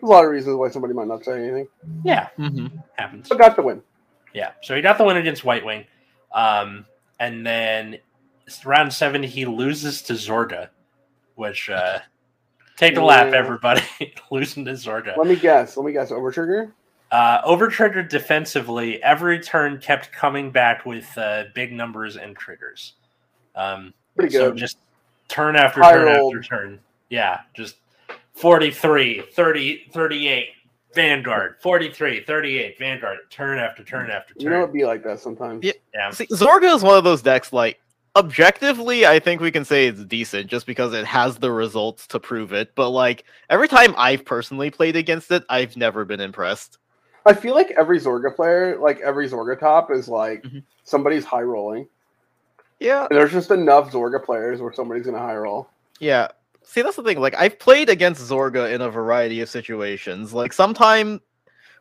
[0.02, 1.68] a lot of reasons why somebody might not say anything.
[2.04, 3.28] yeah, hmm happens.
[3.28, 3.82] But got the win.
[4.34, 5.84] Yeah, so he got the win against White Wing,
[6.34, 6.84] um,
[7.18, 7.98] and then
[8.64, 10.68] round seven he loses to Zorga,
[11.36, 12.00] which uh,
[12.76, 13.38] take a lap, Yeah.
[13.38, 13.82] everybody,
[14.30, 15.16] losing to Zorga.
[15.16, 15.76] Let me guess.
[15.76, 16.10] Let me guess.
[16.12, 16.72] Over trigger.
[17.10, 22.94] Uh, over triggered defensively, every turn kept coming back with uh, big numbers and triggers.
[23.54, 24.78] Um, Pretty so just
[25.28, 26.34] turn after High turn rolled.
[26.36, 26.80] after turn.
[27.08, 27.76] Yeah, just
[28.36, 30.48] 43, 30, 38,
[30.94, 34.42] Vanguard, 43, 38, Vanguard, turn after turn after turn.
[34.42, 35.62] you know, it'd be like that sometimes.
[35.64, 35.72] Yeah.
[35.94, 36.10] yeah.
[36.10, 37.52] See, Zorga is one of those decks.
[37.52, 37.78] Like
[38.14, 42.20] objectively, I think we can say it's decent just because it has the results to
[42.20, 42.74] prove it.
[42.74, 46.78] But like every time I've personally played against it, I've never been impressed.
[47.26, 50.62] I feel like every Zorga player, like every Zorga top, is like Mhm.
[50.84, 51.88] somebody's high rolling.
[52.80, 55.68] Yeah, And there's just enough Zorga players where somebody's gonna high roll.
[55.98, 56.28] Yeah.
[56.68, 57.20] See, that's the thing.
[57.20, 60.34] Like, I've played against Zorga in a variety of situations.
[60.34, 61.20] Like, sometime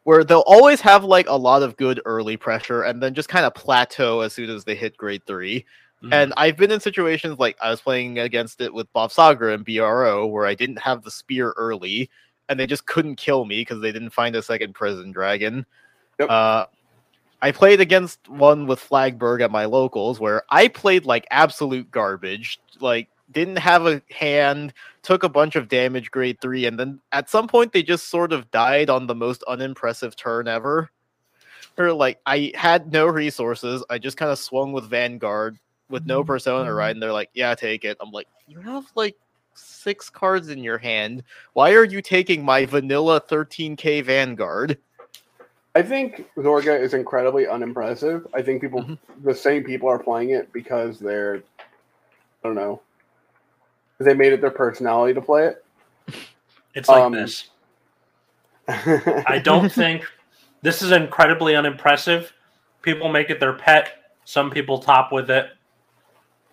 [0.04, 3.44] where they'll always have like a lot of good early pressure and then just kind
[3.44, 5.66] of plateau as soon as they hit grade 3
[6.04, 6.14] Mhm.
[6.14, 9.66] And I've been in situations like I was playing against it with Bob Saga and
[9.66, 12.10] BRO where I didn't have the spear early
[12.50, 15.66] and they just couldn't kill me because they didn't find a second prison dragon.
[16.20, 16.30] Yep.
[16.30, 16.66] Uh,
[17.42, 22.60] I played against one with Flagberg at my locals where I played like absolute garbage.
[22.80, 27.30] Like didn't have a hand, took a bunch of damage grade three, and then at
[27.30, 30.90] some point they just sort of died on the most unimpressive turn ever.
[31.78, 35.58] Or like I had no resources, I just kind of swung with Vanguard
[35.90, 39.16] with no persona ride, and they're like, "Yeah, take it." I'm like, "You have like
[39.54, 41.24] six cards in your hand.
[41.54, 44.78] Why are you taking my vanilla 13k Vanguard?"
[45.76, 48.26] I think Zorga is incredibly unimpressive.
[48.34, 48.98] I think people, Mhm.
[49.24, 52.82] the same people, are playing it because they're, I don't know,
[54.00, 55.66] they made it their personality to play it.
[56.74, 57.50] it's like um, this.
[58.68, 60.06] I don't think
[60.62, 62.34] this is incredibly unimpressive.
[62.82, 64.12] People make it their pet.
[64.26, 65.50] Some people top with it,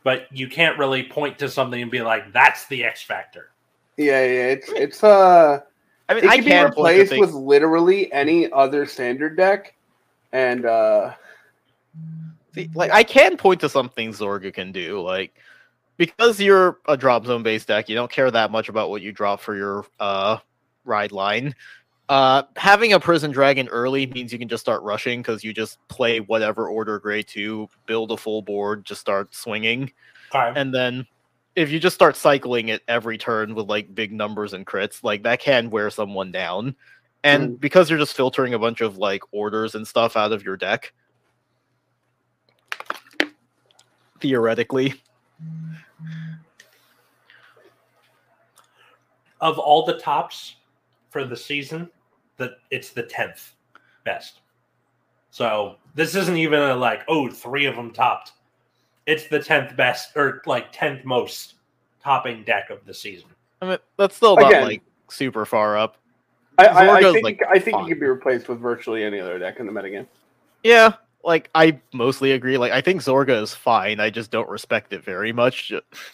[0.05, 3.53] but you can't really point to something and be like, "That's the X factor."
[3.97, 5.61] yeah, yeah, it's it's uh,
[6.09, 9.37] I mean, it I can be can point to replaced with literally any other standard
[9.37, 9.75] deck,
[10.33, 11.15] and uh,
[12.55, 15.35] See, like I can point to something Zorga can do, like
[16.07, 19.13] because you're a drop zone based deck, you don't care that much about what you
[19.13, 20.39] drop for your uh
[20.85, 21.55] ride line.
[22.09, 25.79] Uh, having a prison dragon early means you can just start rushing because you just
[25.89, 29.91] play whatever order grade two, build a full board, just start swinging,
[30.35, 30.61] Okay.
[30.61, 31.07] and then
[31.55, 35.23] if you just start cycling it every turn with like big numbers and crits, like
[35.23, 36.75] that can wear someone down.
[37.25, 40.57] And because you're just filtering a bunch of like orders and stuff out of your
[40.57, 40.93] deck,
[44.21, 44.95] theoretically,
[49.41, 50.57] of all the tops
[51.11, 51.91] for the season,
[52.37, 53.53] that it's the tenth
[54.05, 54.41] best.
[55.31, 58.33] So this isn't even a like, oh, three of them topped.
[59.07, 61.55] It's the tenth best or like tenth most
[62.03, 63.29] topping deck of the season.
[63.61, 65.97] I mean that's still not Again- like super far up.
[66.59, 67.87] I, I, I think like, I think fine.
[67.87, 70.07] it can be replaced with virtually any other deck in the metagame.
[70.63, 70.93] Yeah,
[71.25, 72.59] like I mostly agree.
[72.59, 74.01] Like I think Zorga is fine.
[74.01, 75.73] I just don't respect it very much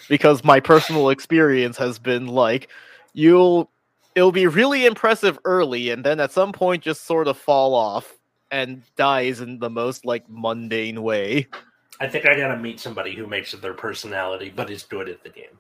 [0.08, 2.68] because my personal experience has been like
[3.14, 3.70] you'll
[4.14, 8.14] it'll be really impressive early and then at some point just sort of fall off
[8.50, 11.46] and dies in the most like mundane way.
[12.00, 15.22] I think I gotta meet somebody who makes it their personality, but is good at
[15.22, 15.58] the game,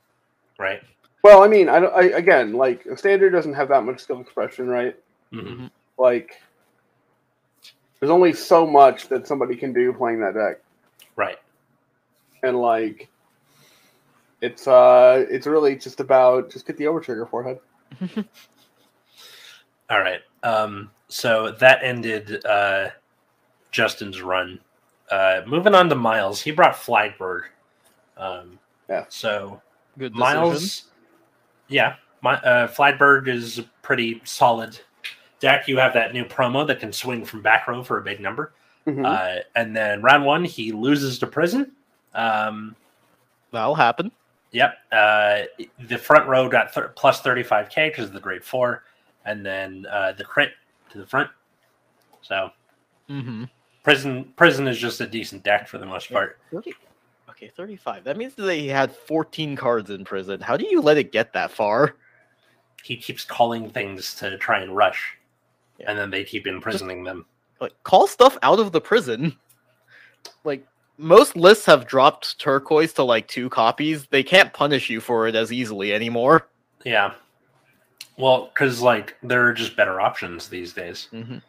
[0.58, 0.80] right?
[1.22, 4.68] Well, I mean, I, don't- I again, like standard doesn't have that much skill expression,
[4.68, 4.96] right?
[5.32, 5.66] hmm
[5.98, 6.36] Like,
[8.00, 10.60] there's only so much that somebody can do playing that deck,
[11.16, 11.38] Right.
[12.42, 13.08] and like,
[14.40, 17.58] it's uh, it's really just about just get the overtrigger forehead.
[19.90, 20.20] All right.
[20.42, 22.90] Um, so that ended uh,
[23.70, 24.60] Justin's run.
[25.10, 27.44] Uh, moving on to Miles, he brought Flagberg.
[28.16, 28.58] Um,
[28.88, 29.06] Yeah.
[29.08, 29.62] So
[29.98, 30.36] Good decision.
[30.36, 30.84] Miles,
[31.68, 34.78] yeah, my, uh, Flagberg is pretty solid
[35.40, 35.68] deck.
[35.68, 38.52] You have that new promo that can swing from back row for a big number.
[38.86, 39.04] Mhm.
[39.04, 41.72] Uh, and then round one, he loses to prison.
[42.14, 42.74] Um,
[43.52, 44.10] That'll happen.
[44.52, 44.78] Yep.
[44.92, 45.42] Uh,
[45.80, 48.84] the front row got th- plus 35k because of the grade four,
[49.26, 50.52] and then uh, the crit
[50.90, 51.30] to the front.
[52.22, 52.50] So
[53.10, 53.44] Mm-hmm.
[53.84, 56.38] prison prison is just a decent deck for the most part.
[56.52, 56.72] Okay,
[57.30, 58.04] Okay, 35.
[58.04, 60.40] That means that he had 14 cards in prison.
[60.40, 61.94] How do you let it get that far?
[62.82, 65.16] He keeps calling things to try and rush,
[65.78, 65.90] Yeah.
[65.90, 67.24] and then they keep imprisoning them.
[67.60, 69.36] Like, call stuff out of the prison.
[70.44, 74.06] Like, most lists have dropped turquoise to like two copies.
[74.06, 76.48] They can't punish you for it as easily anymore.
[76.84, 77.14] Yeah.
[78.16, 81.06] Well, because like there are just better options these days.
[81.12, 81.40] Mhm.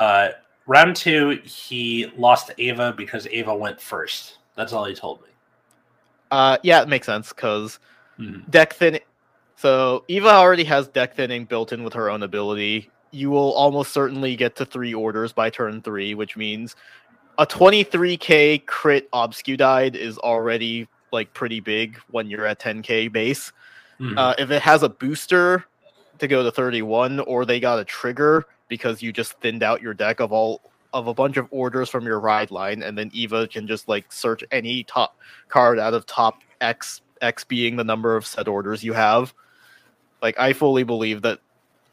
[0.00, 0.30] Uh,
[0.66, 4.38] round two, he lost to Ava because Ava went first.
[4.56, 5.28] That's all he told me.
[6.32, 7.78] Uh, yeah, it makes sense because
[8.18, 8.50] Mhm.
[8.50, 8.98] deck thin.
[9.54, 12.90] So Eva already has deck thinning built in with her own ability.
[13.10, 16.76] You will almost certainly get to three orders by turn three, which means
[17.38, 23.52] a 23k crit obscudide is already like pretty big when you're at 10k base.
[24.00, 24.18] Mhm.
[24.18, 25.64] Uh, if it has a booster
[26.18, 29.94] to go to 31, or they got a trigger because you just thinned out your
[29.94, 30.60] deck of all
[30.92, 34.10] of a bunch of orders from your ride line, and then Eva can just like
[34.10, 35.16] search any top
[35.48, 39.32] card out of top X, X being the number of set orders you have.
[40.22, 41.40] Like I fully believe that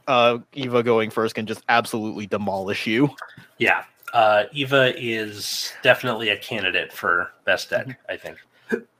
[0.07, 3.09] uh, Eva going first can just absolutely demolish you.
[3.57, 3.83] yeah.
[4.13, 8.37] Uh, Eva is definitely a candidate for best deck, I think.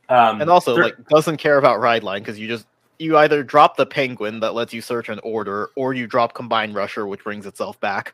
[0.09, 2.67] Um, and also there- like doesn't care about ride line because you just
[2.99, 6.71] you either drop the penguin that lets you search an order or you drop combine
[6.73, 8.13] rusher which brings itself back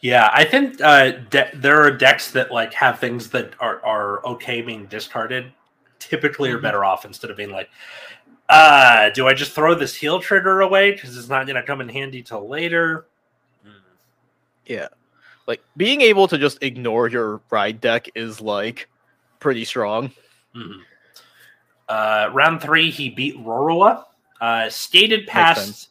[0.00, 4.24] Yeah, I think uh, de- there are decks that like have things that are, are
[4.26, 5.52] okay being discarded.
[5.98, 6.62] Typically, are Mhm.
[6.62, 7.68] better off instead of being like,
[8.48, 11.80] uh, do I just throw this heal trigger away because it's not going to come
[11.80, 13.06] in handy till later?
[13.64, 13.70] Hmm.
[14.66, 14.88] yeah
[15.46, 18.88] like being able to just ignore your ride deck is like
[19.40, 20.10] pretty strong
[20.54, 20.80] Mhm.
[21.88, 24.04] Uh, round three, he beat Rorua.
[24.40, 25.30] Uh, skated sense.
[25.30, 25.88] past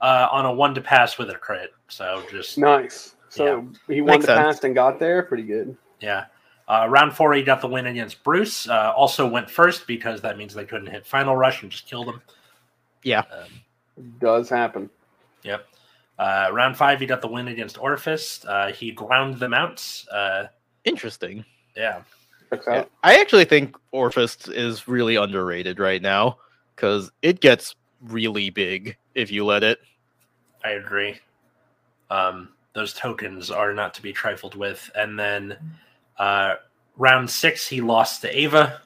[0.00, 1.70] uh, on a one to pass with a crit.
[1.88, 3.14] So just Nice.
[3.30, 4.46] So he won Makes the sense.
[4.56, 5.22] past and got there.
[5.22, 5.74] Pretty good.
[6.00, 6.26] Yeah.
[6.72, 8.66] Uh, round four, he got the win against Bruce.
[8.66, 12.08] Uh, also went first because that means they couldn't hit final rush and just killed
[12.08, 12.22] him.
[13.02, 13.24] Yeah.
[13.30, 14.88] Um, Does happen.
[15.42, 15.66] yep.
[16.18, 18.46] Uh, round five, he got the win against Orfist.
[18.48, 19.84] Uh, he ground them out.
[20.10, 20.44] Uh,
[20.84, 21.44] interesting
[21.76, 22.02] yeah.
[22.50, 22.84] Checks Yeah.
[23.02, 26.38] i actually think Orfist is really underrated right now
[26.74, 29.78] because it gets really big if you let it
[30.64, 31.18] I agree.
[32.10, 34.90] Um, those tokens are not to be trifled with.
[34.94, 35.56] And then
[36.22, 36.54] uh,
[36.96, 38.80] round six, he lost to Ava.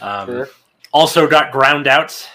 [0.00, 0.48] Um, Sure.
[0.92, 2.28] Also got ground out.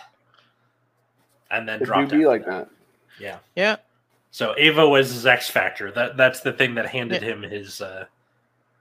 [1.49, 2.29] And then It do dropped be out.
[2.29, 2.69] like that.
[3.19, 3.37] Yeah.
[3.55, 3.77] yeah
[4.31, 5.91] So Ava was his X factor.
[5.91, 7.29] That that's the thing that handed Yeah.
[7.29, 8.05] him his uh,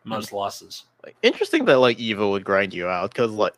[0.04, 0.84] most losses.
[1.04, 3.54] like interesting that like Evo would grind you out because like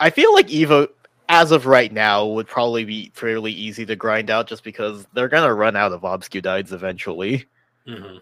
[0.00, 0.88] I feel like Evo
[1.28, 5.28] as of right now would probably be fairly easy to grind out just because they're
[5.28, 7.46] gonna run out of obscudides eventually.
[7.86, 8.18] hmm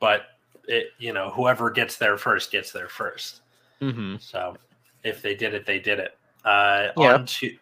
[0.00, 0.22] But
[0.68, 3.42] it, you know, whoever gets there first gets there first.
[3.80, 4.16] Mm-hmm.
[4.20, 4.56] So
[5.02, 6.16] if they did it, they did it.
[6.44, 7.14] Uh, Yeah.
[7.14, 7.56] On to.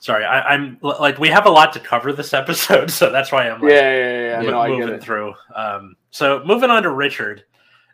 [0.00, 3.48] Sorry, I, I'm like we have a lot to cover this episode, so that's why
[3.48, 4.42] I'm like, Yeah, yeah, yeah.
[4.42, 4.50] yeah.
[4.50, 5.34] mo- No, moving through.
[5.54, 7.44] Um, so moving on to Richard,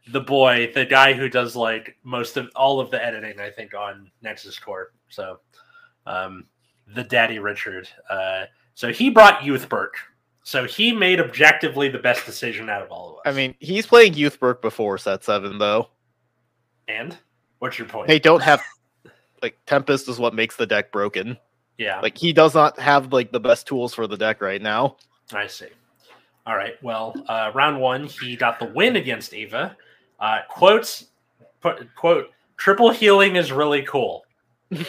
[0.08, 3.74] the boy, the guy who does like most of all of the editing, I think,
[3.74, 4.92] on Nexus Core.
[5.08, 5.38] So,
[6.06, 6.46] um,
[6.94, 7.88] the daddy Richard.
[8.08, 9.90] Uh, so he brought Youthberk.
[10.42, 13.22] So he made objectively the best decision out of all of us.
[13.26, 15.90] I mean, he's playing youth Youthberk before set seven though.
[16.88, 17.16] and
[17.58, 18.08] what's your point?
[18.08, 18.62] They don't have
[19.42, 21.38] like Tempest is what makes the deck broken.
[21.78, 24.96] yeah, Like he does not have like the best tools for the deck right now.
[25.32, 25.68] I see.
[26.46, 26.82] All right.
[26.82, 29.76] Well, uh, round one, he got the win against Ava.
[30.18, 31.06] Uh, quotes,
[31.60, 34.24] put, quote, triple healing is really cool.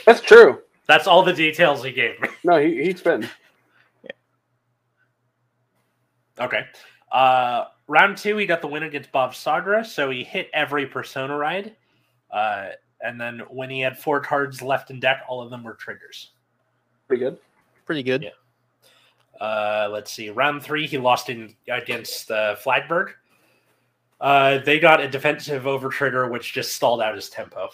[0.06, 0.62] That's true.
[0.88, 2.30] That's all the details he gave me.
[2.44, 3.28] No, he, he's been.
[6.40, 6.66] Okay.
[7.12, 11.36] Uh, round two, he got the win against Bob Sagra, so he hit every persona
[11.36, 11.76] ride.
[12.32, 12.70] Uh,
[13.02, 16.32] and then when he had four cards left in deck, all of them were triggers.
[17.08, 17.38] Pretty good.
[17.86, 18.24] Pretty good.
[18.24, 18.30] Yeah.
[19.46, 20.30] Uh, let's see.
[20.30, 23.14] Round three, he lost in against uh, Flagberg.
[24.22, 27.70] Uh, they got a defensive over trigger, which just stalled out his tempo,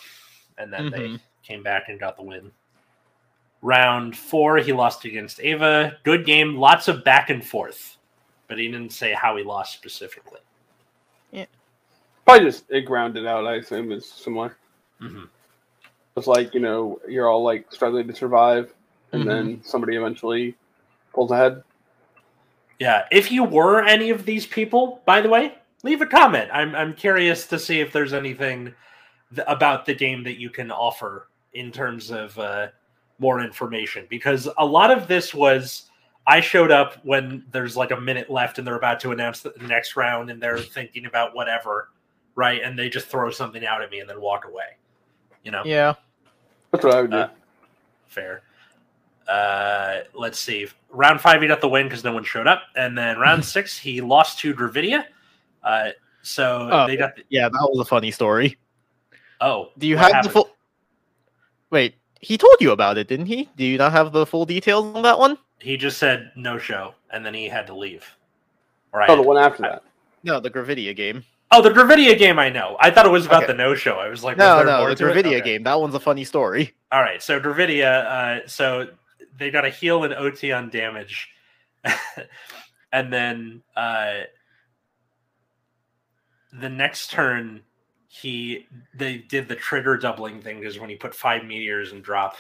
[0.58, 1.20] and then they Mhm.
[1.44, 2.54] came back and got the win.
[3.62, 5.98] Round four, he lost against Ava.
[6.04, 7.97] Good game, lots of back and forth,
[8.48, 10.40] but he didn't say how he lost specifically.
[11.32, 11.46] Yeah.
[12.26, 13.46] Probably just it grounded out.
[13.46, 14.58] I assume is similar.
[15.00, 15.26] hmm
[16.16, 18.74] It's like you know you're all like struggling to survive,
[19.12, 19.26] and Mhm.
[19.28, 20.56] then somebody eventually
[21.14, 21.64] pulls ahead.
[22.80, 26.50] Yeah, if you were any of these people, by the way, leave a comment.
[26.54, 28.74] I'm I'm curious to see if there's anything
[29.36, 32.68] th- about the game that you can offer in terms of uh,
[33.20, 35.90] more information because a lot of this was
[36.28, 39.54] I showed up when there's like a minute left and they're about to announce the
[39.62, 41.90] next round and they're thinking about whatever,
[42.36, 42.62] right?
[42.62, 44.76] And they just throw something out at me and then walk away.
[45.44, 45.94] You know, Yeah.
[46.72, 47.18] That's what I would do.
[47.18, 47.30] Uh,
[48.08, 48.42] fair.
[49.28, 50.68] Uh, let's see.
[50.90, 53.78] Round five, he got the win because no one showed up, and then round six,
[53.78, 55.06] he lost to Gravidia.
[55.64, 55.90] Uh,
[56.24, 56.88] so Oh.
[56.88, 58.58] they got the, Yeah, that was a funny story.
[59.40, 59.70] oh.
[59.78, 60.26] Do you have happened?
[60.26, 60.50] the full?
[61.70, 63.50] Wait, he told you about it, didn't he?
[63.56, 65.38] Do you not have the full details on that one?
[65.60, 68.06] He just said no show, and then he had to leave.
[68.94, 69.84] Or oh, the one after that.
[70.24, 71.24] No, the Gravidia game.
[71.52, 72.40] Oh, the Gravidia game.
[72.40, 72.76] I know.
[72.80, 73.54] I thought it was about Okay.
[73.54, 73.96] the no show.
[73.98, 75.04] I was like, No, was no, more the?
[75.04, 75.42] Gravidia Okay.
[75.42, 75.64] game.
[75.64, 76.74] That one's a funny story.
[76.92, 78.06] All right, so Gravidia,
[78.44, 78.88] uh, so
[79.38, 81.30] they got a heal and OT on damage,
[82.92, 84.22] and then uh,
[86.54, 87.62] the next turn
[88.08, 92.36] he they did the trigger doubling thing because when he put five meteors and drop,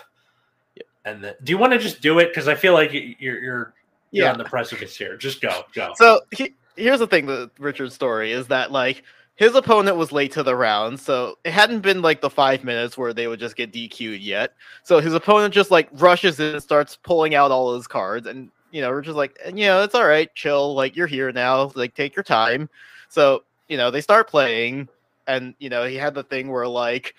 [1.07, 3.73] and do you want to just do it because I feel like you- you're you're
[4.11, 4.31] you're Yeah.
[4.31, 5.17] on the precipice here.
[5.17, 5.93] Just go, go.
[5.95, 9.03] So he, here's the thing with Richard's story is that like
[9.35, 12.97] his opponent was late to the round, so it hadn't been like the five minutes
[12.97, 14.53] where they would just get DQ'd yet.
[14.83, 18.49] So his opponent just like rushes in and starts pulling out all his cards, and
[18.71, 21.93] you know Richard's like, you know, it's all right, chill, like you're here now, like
[21.93, 22.67] take your time.
[23.09, 24.87] So you know they start playing,
[25.27, 27.13] and you know he had the thing where like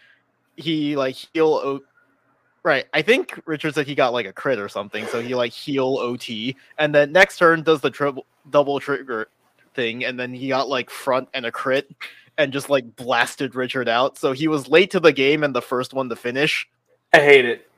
[0.56, 1.80] he like heal.
[2.64, 5.52] Right, I think Richard said he got like a crit or something, so he like
[5.52, 9.28] heal OT, and then next turn does the triple double trigger
[9.74, 11.88] thing, and then he got like front and a crit,
[12.36, 14.18] and just like blasted Richard out.
[14.18, 16.68] So he was late to the game and the first one to finish.
[17.12, 17.70] I hate it.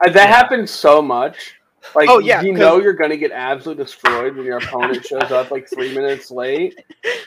[0.00, 0.26] That Yeah.
[0.26, 1.59] happens so much.
[1.94, 5.30] Like, Oh, yeah, you 'cause- know you're gonna get absolutely destroyed when your opponent shows
[5.30, 6.78] up like three minutes late,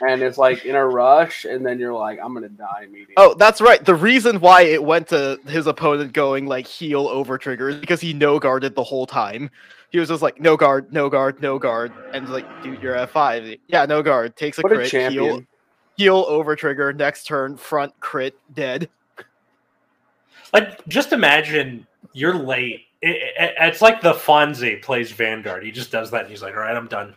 [0.08, 3.16] and it's like in a rush, and then you're like, I'm gonna die immediately.
[3.18, 3.84] Oh, that's right.
[3.84, 8.00] The reason why it went to his opponent going like heal over trigger is because
[8.02, 9.50] he no guarded the whole time.
[9.90, 13.10] He was just like no guard, no guard, no guard, and like, dude, you're at
[13.10, 13.58] five.
[13.68, 14.36] Yeah, no guard.
[14.36, 15.48] Takes a what a crit, heal, champion!
[15.98, 16.94] heal over trigger.
[16.94, 18.90] Next turn, front crit, dead.
[20.54, 22.86] Like, just imagine you're late.
[23.04, 25.64] It, it- it's like the Fonzie plays Vanguard.
[25.64, 27.14] He just does that, and he's like, "All right, I'm done."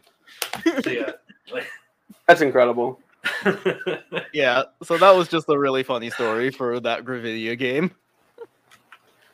[0.85, 1.13] See ya.
[2.29, 3.01] That's incredible.
[4.33, 7.91] Yeah, so that was just a really funny story for that Gravidia game.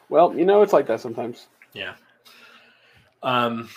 [0.08, 1.48] Well, you know it's like that sometimes.
[1.72, 1.94] yeah.
[3.22, 3.68] Um.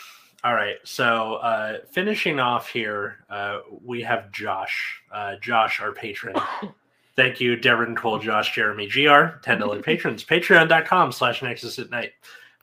[0.43, 0.75] All right.
[0.83, 5.01] So, uh, finishing off here, uh, we have Josh.
[5.11, 6.35] Uh, Josh, our patron.
[7.15, 10.23] Thank you, Darren, Cole, Josh, Jeremy, Gr, ten dollar patrons.
[10.23, 12.11] Patreon.com slash Nexus at night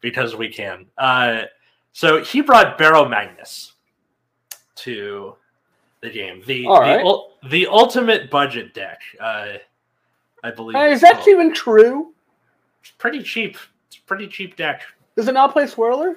[0.02, 0.84] because we can.
[0.98, 1.44] Uh,
[1.92, 3.72] so he brought Barrow Magnus
[4.76, 5.34] to
[6.02, 6.42] the game.
[6.46, 9.00] The All the, the ultimate budget deck.
[9.18, 9.54] Uh,
[10.44, 10.76] I believe.
[10.76, 11.28] Hey, is that called.
[11.28, 12.12] even true?
[12.82, 13.56] It's pretty cheap.
[13.88, 14.82] It's a pretty cheap deck.
[15.16, 16.16] Does it not play Swirler?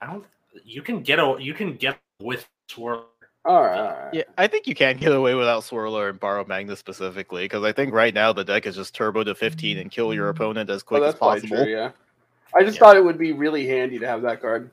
[0.00, 0.24] I don't.
[0.64, 1.36] You can get a.
[1.38, 3.08] You can get with swirl.
[3.44, 4.14] All right, all right.
[4.14, 7.72] Yeah, I think you can get away without Swirler and Borrow Magnus specifically, because I
[7.72, 10.82] think right now the deck is just turbo to 15 and kill your opponent as
[10.82, 11.64] Oh, quick as that's probably possible.
[11.64, 11.72] true.
[11.72, 11.90] Yeah.
[12.54, 12.80] I just Yeah.
[12.80, 14.70] thought it would be really handy to have that card.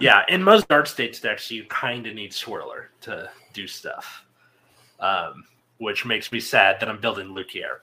[0.00, 4.24] Yeah, in most Dark States decks, you kind of need Swirler to do stuff,
[5.00, 5.44] um,
[5.78, 7.78] which makes me sad that I'm building Lukier.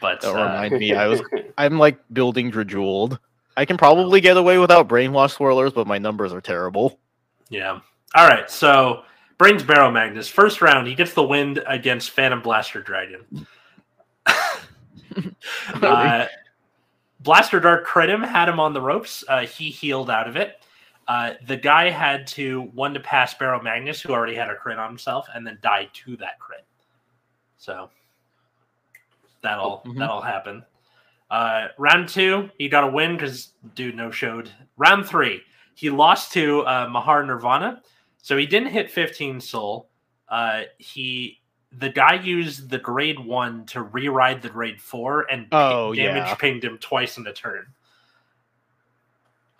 [0.00, 1.22] But Don't uh, remind me, I was
[1.58, 3.18] I'm like building Drajeweled.
[3.56, 7.00] I can probably get away without brainwash swirlers, but my numbers are terrible.
[7.48, 7.80] yeah.
[8.14, 9.02] All right, so
[9.36, 10.86] brings Barrow Magnus first round.
[10.86, 13.24] He gets the wind against Phantom Blaster Dragon.
[15.82, 16.26] uh,
[17.28, 19.22] Blaster Dark crit him, had him on the ropes.
[19.28, 20.64] Uh, he healed out of it.
[21.06, 24.78] Uh, the guy had to one to pass Barrow Magnus, who already had a crit
[24.78, 26.64] on himself, and then died to that crit.
[27.58, 27.90] So
[29.42, 29.98] that'll Mhm.
[29.98, 30.64] that'll happen.
[31.30, 34.50] Uh, round two, he got a win because dude no showed.
[34.78, 35.42] Round three,
[35.74, 37.82] he lost to uh, Mahar Nirvana,
[38.22, 39.90] so he didn't hit 15 soul.
[40.30, 41.42] Uh, he
[41.78, 46.34] the guy used the grade one to reride the grade four and Oh, damage yeah.
[46.34, 47.66] pinged him twice in a turn.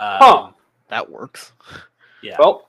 [0.01, 0.51] Um, Huh.
[0.89, 1.53] That works.
[2.23, 2.37] Yeah.
[2.39, 2.69] Well,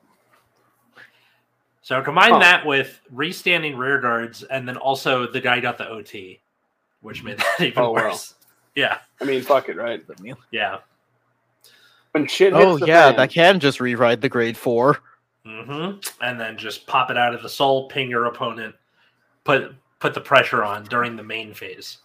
[1.81, 2.39] So combine Huh.
[2.39, 6.39] that with restanding rear guards, and then also the guy got the OT,
[7.01, 8.03] which made that even Oh, wow.
[8.09, 8.35] worse.
[8.75, 10.03] Yeah, I mean, fuck it, right?
[10.51, 10.79] yeah.
[12.11, 14.99] When shit hits Oh the yeah, fan, that can just rewrite the grade four.
[15.45, 15.99] mm-hmm.
[16.21, 18.75] And then just pop it out of the soul, ping your opponent,
[19.49, 21.97] put put the pressure on during the main phase.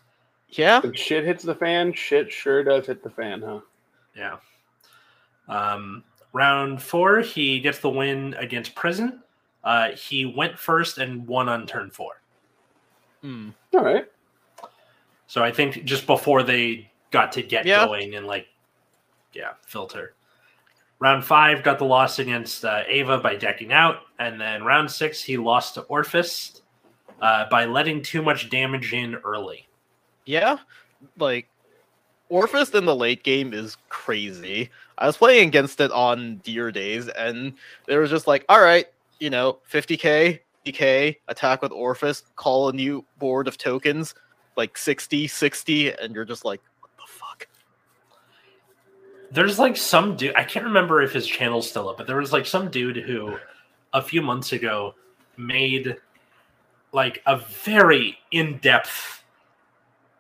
[0.49, 0.81] Yeah.
[0.81, 3.61] when shit hits the fan, shit sure does hit the fan, huh?
[4.17, 4.37] Yeah.
[5.49, 9.21] Um, round four, he gets the win against Prison.
[9.63, 12.21] Uh, he went first and won on turn four.
[13.23, 13.51] Hmm.
[13.75, 14.07] All right.
[15.27, 17.87] So I think just before they got to get Yeah.
[17.87, 18.47] going and like,
[19.33, 20.15] yeah, filter.
[21.01, 25.21] Round five got the loss against uh, Ava by decking out, and then round six
[25.23, 26.61] he lost to Orfist
[27.25, 29.67] uh, by letting too much damage in early.
[30.27, 30.59] Yeah.
[31.19, 31.49] like
[32.31, 34.69] Orfist in the late game is crazy.
[34.99, 37.55] I was playing against it on Dear Days, and
[37.87, 38.87] there was just like, all right,
[39.21, 44.15] you know, 50k, DK, attack with Orfist, call a new board of tokens,
[44.57, 47.49] like 60, 60, and you're just like, what the fuck?
[49.31, 52.35] There's like some dude, I can't remember if his channel's still up, but there was
[52.35, 53.39] like some dude who
[53.95, 54.95] a few months ago
[55.39, 55.97] made
[56.95, 59.25] like a very in depth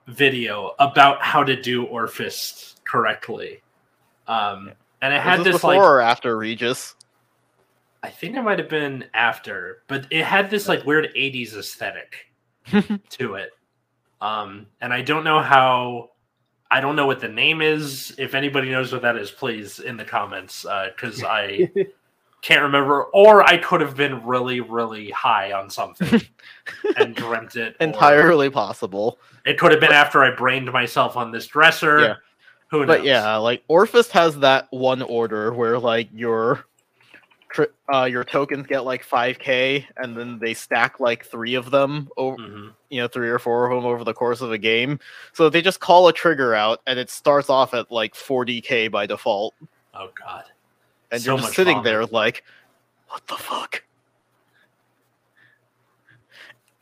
[0.08, 3.62] video about how to do Orfist correctly.
[4.26, 6.96] Um, and it Was had this this before like or after Regis?
[8.02, 12.32] I think it might have been after, but it had this like weird 80s aesthetic
[13.10, 13.50] to it.
[14.20, 16.10] Um, and I don't know how
[16.70, 18.14] I don't know what the name is.
[18.18, 21.70] If anybody knows what that is, please in the comments, because I
[22.44, 26.20] can't remember, or I could have been really, really high on something
[26.98, 27.74] and dreamt it.
[27.80, 29.18] Entirely possible.
[29.46, 32.00] it could have been after I brained myself on this dresser.
[32.00, 32.14] Yeah.
[32.70, 32.86] Who knows?
[32.88, 36.66] But yeah, like Orfist has that one order where like your
[37.92, 42.36] uh your tokens get like 5k and then they stack like 3 of them over
[42.36, 42.72] Mhm.
[42.90, 44.98] you know 3 or 4 of them over the course of a game.
[45.32, 49.06] So they just call a trigger out and it starts off at like 40k by
[49.06, 49.54] default
[49.94, 50.44] Oh god.
[51.14, 51.84] And So you're just sitting vomit.
[51.84, 52.44] there like
[53.08, 53.82] what the fuck?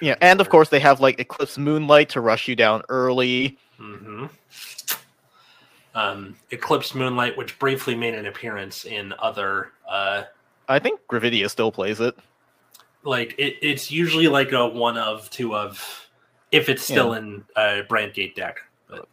[0.00, 3.56] Yeah, and of course they have like Eclipse Moonlight to rush you down early.
[3.78, 4.26] Mm-hmm.
[5.94, 10.24] Um, Eclipse Moonlight, which briefly made an appearance in other, uh,
[10.68, 12.16] I think Gravidia still plays it.
[13.04, 16.08] like it, it's usually like a one of, two of,
[16.50, 19.06] if it's still in a Brandt Gate deck, but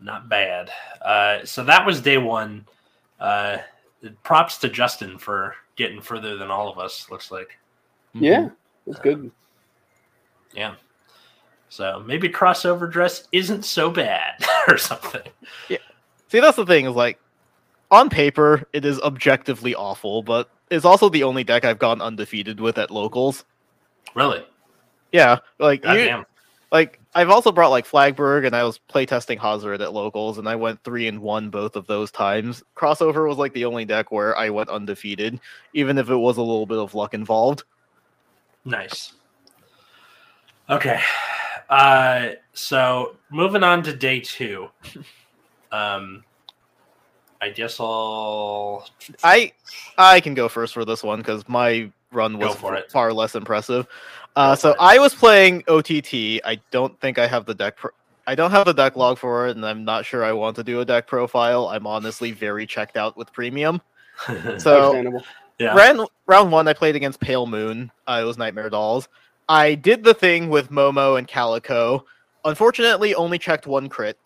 [0.00, 0.70] not bad.
[1.00, 2.66] Uh, so that was day one.
[3.24, 3.58] Uh,
[4.22, 7.10] props to Justin for getting further than all of us.
[7.10, 7.58] Looks like,
[8.12, 8.50] Yeah,
[8.86, 9.30] that's good.
[10.54, 10.74] yeah.
[11.70, 15.22] So maybe crossover dress isn't so bad or something.
[15.68, 15.78] Yeah.
[16.28, 17.18] See, that's the thing is like,
[17.90, 22.60] on paper, it is objectively awful, but it's also the only deck I've gone undefeated
[22.60, 23.44] with at locals.
[24.14, 24.44] Really?
[25.12, 26.26] Yeah, like you, Goddamn.
[26.72, 30.56] like I've also brought like Flagberg, and I was playtesting Hazard at locals, and I
[30.56, 32.62] went three and one both of those times.
[32.76, 35.38] Crossover was like the only deck where I went undefeated,
[35.72, 37.62] even if it was a little bit of luck involved.
[38.64, 39.12] Nice.
[40.68, 41.00] Okay.
[41.68, 44.68] Uh so moving on to day two.
[45.72, 46.22] Um
[47.40, 48.88] I guess I'll
[49.24, 49.52] I
[49.98, 52.92] I can go first for this one because my run was for it.
[52.92, 53.88] far less impressive.
[54.36, 54.74] Uh, so.
[54.78, 56.40] I was playing OTT.
[56.44, 57.76] I don't think I have the deck.
[57.76, 57.90] Pro-
[58.26, 60.64] I don't have the deck log for it, and I'm not sure I want to
[60.64, 61.68] do a deck profile.
[61.68, 63.80] I'm honestly very checked out with premium.
[64.58, 65.22] So
[65.58, 65.74] yeah.
[65.74, 67.90] round round one, I played against Pale Moon.
[68.06, 69.08] Uh, it was Nightmare Dolls.
[69.48, 72.04] I did the thing with Momo and Calico.
[72.44, 74.18] Unfortunately, only checked one crit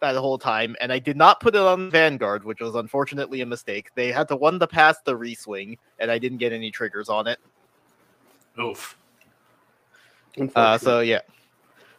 [0.00, 3.46] that whole time, and I did not put it on Vanguard, which was unfortunately a
[3.46, 3.90] mistake.
[3.94, 7.26] They had to one to pass the reswing, and I didn't get any triggers on
[7.26, 7.38] it.
[8.60, 8.96] Oof.
[10.54, 11.20] Uh, so yeah,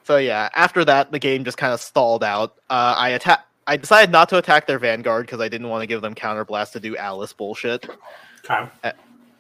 [0.04, 0.50] so yeah.
[0.56, 2.56] After that, the game just kind of stalled out.
[2.70, 3.46] Uh, I attack.
[3.68, 6.74] I decided not to attack their Vanguard because I didn't want to give them counterblast
[6.74, 7.90] to do Alice bullshit.
[8.48, 8.94] Okay.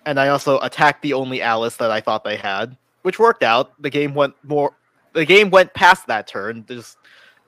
[0.07, 3.79] and I also attacked the only Alice that I thought they had, which worked out.
[3.81, 4.75] The game went more.
[5.13, 6.65] The game went past that turn.
[6.67, 6.97] Just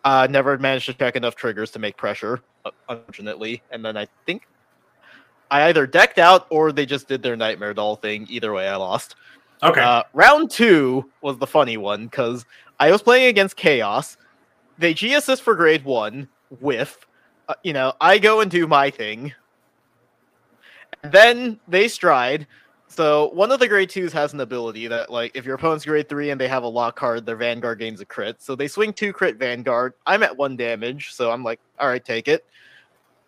[0.03, 2.41] uh, never managed to check enough triggers to make pressure,
[2.87, 3.61] unfortunately.
[3.71, 4.47] And then I think
[5.49, 8.27] I either decked out or they just did their Nightmare Doll thing.
[8.29, 9.15] Either way, I lost.
[9.63, 9.81] Okay.
[9.81, 12.45] Uh, round two was the funny one because
[12.79, 14.17] I was playing against Chaos.
[14.77, 16.27] They G assist for grade one
[16.59, 17.05] with,
[17.49, 19.33] uh, you know, I go and do my thing.
[21.03, 22.45] And then they stride.
[22.87, 26.07] So one of the grade twos has an ability that, like, if your opponent's grade
[26.07, 28.41] three and they have a lock card, their Vanguard gains a crit.
[28.41, 29.93] So they swing two crit Vanguard.
[30.05, 32.45] I'm at one damage, so I'm like, all right, take it.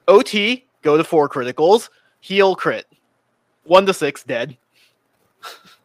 [0.08, 2.86] OT, go to four criticals, heal crit.
[3.64, 4.58] One to six, dead.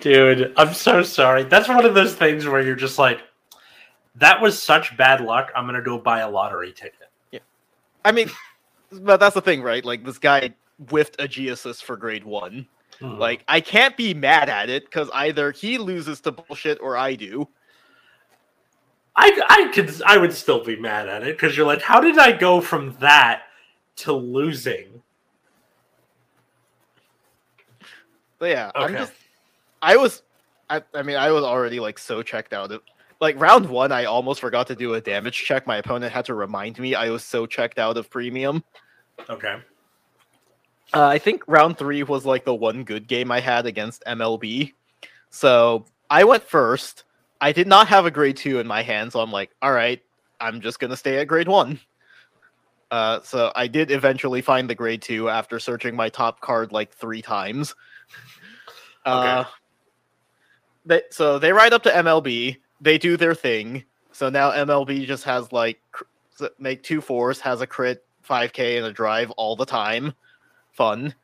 [0.00, 1.44] Dude, I'm so sorry.
[1.44, 3.20] That's one of those things where you're just like,
[4.16, 5.50] that was such bad luck.
[5.54, 7.08] I'm gonna go buy a lottery ticket.
[7.30, 7.40] Yeah,
[8.04, 8.30] I mean,
[8.90, 9.84] but that's the thing, right?
[9.84, 10.54] Like this guy
[10.90, 12.66] whiffed a G assist for grade one.
[12.98, 13.18] Hmm.
[13.18, 17.14] Like I can't be mad at it because either he loses to bullshit or I
[17.14, 17.48] do.
[19.16, 22.18] I I could I would still be mad at it because you're like, how did
[22.18, 23.42] I go from that
[23.96, 25.02] to losing?
[28.42, 29.12] But yeah, I'm just
[29.80, 30.24] I was
[30.68, 32.80] I, I mean I was already like so checked out of
[33.20, 35.64] like round one I almost forgot to do a damage check.
[35.64, 38.64] My opponent had to remind me I was so checked out of premium.
[39.30, 39.58] Okay.
[40.92, 44.72] Uh, I think round three was like the one good game I had against MLB.
[45.30, 47.04] So I went first.
[47.40, 50.02] I did not have a grade two in my hand, so I'm like, all right,
[50.40, 51.78] I'm just gonna stay at grade one.
[52.90, 56.92] Uh, so I did eventually find the grade two after searching my top card like
[56.92, 57.76] three times.
[59.04, 59.44] Uh,
[60.84, 62.56] they, so they ride up to MLB.
[62.80, 63.84] They do their thing.
[64.12, 65.80] So now MLB just has like
[66.58, 70.14] make two fours, has a crit, 5k, and a drive all the time.
[70.72, 71.14] Fun.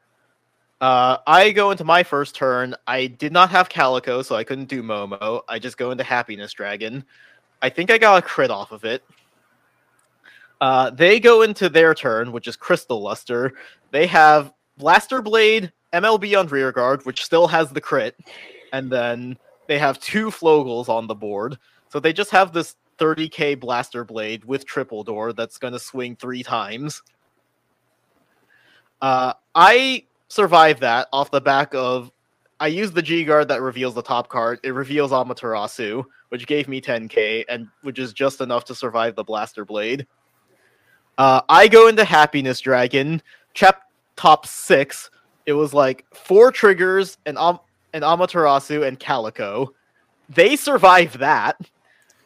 [0.81, 2.75] Uh, I go into my first turn.
[2.87, 5.43] I did not have Calico, so I couldn't do Momo.
[5.49, 7.05] I just go into Happiness Dragon.
[7.61, 9.03] I think I got a crit off of it.
[10.61, 13.55] Uh, they go into their turn, which is Crystal Luster.
[13.91, 18.17] They have Blaster Blade, MLB on rear guard, which still has the crit,
[18.73, 21.59] and then they have two Flogals on the board.
[21.91, 26.17] So they just have this 30k Blaster Blade with triple door that's going to swing
[26.17, 27.03] three times.
[29.01, 32.11] Uh, I survived that off the back of.
[32.61, 34.59] I used the G guard that reveals the top card.
[34.65, 39.23] It reveals Amaterasu, which gave me 10k, and which is just enough to survive the
[39.23, 40.07] Blaster Blade.
[41.19, 43.23] Uh, I go into Happiness Dragon,
[43.55, 43.83] chap
[44.17, 45.11] top six.
[45.49, 47.61] It was like four triggers, and Am-
[47.95, 49.73] an Amaterasu and Calico.
[50.29, 51.59] They survive that.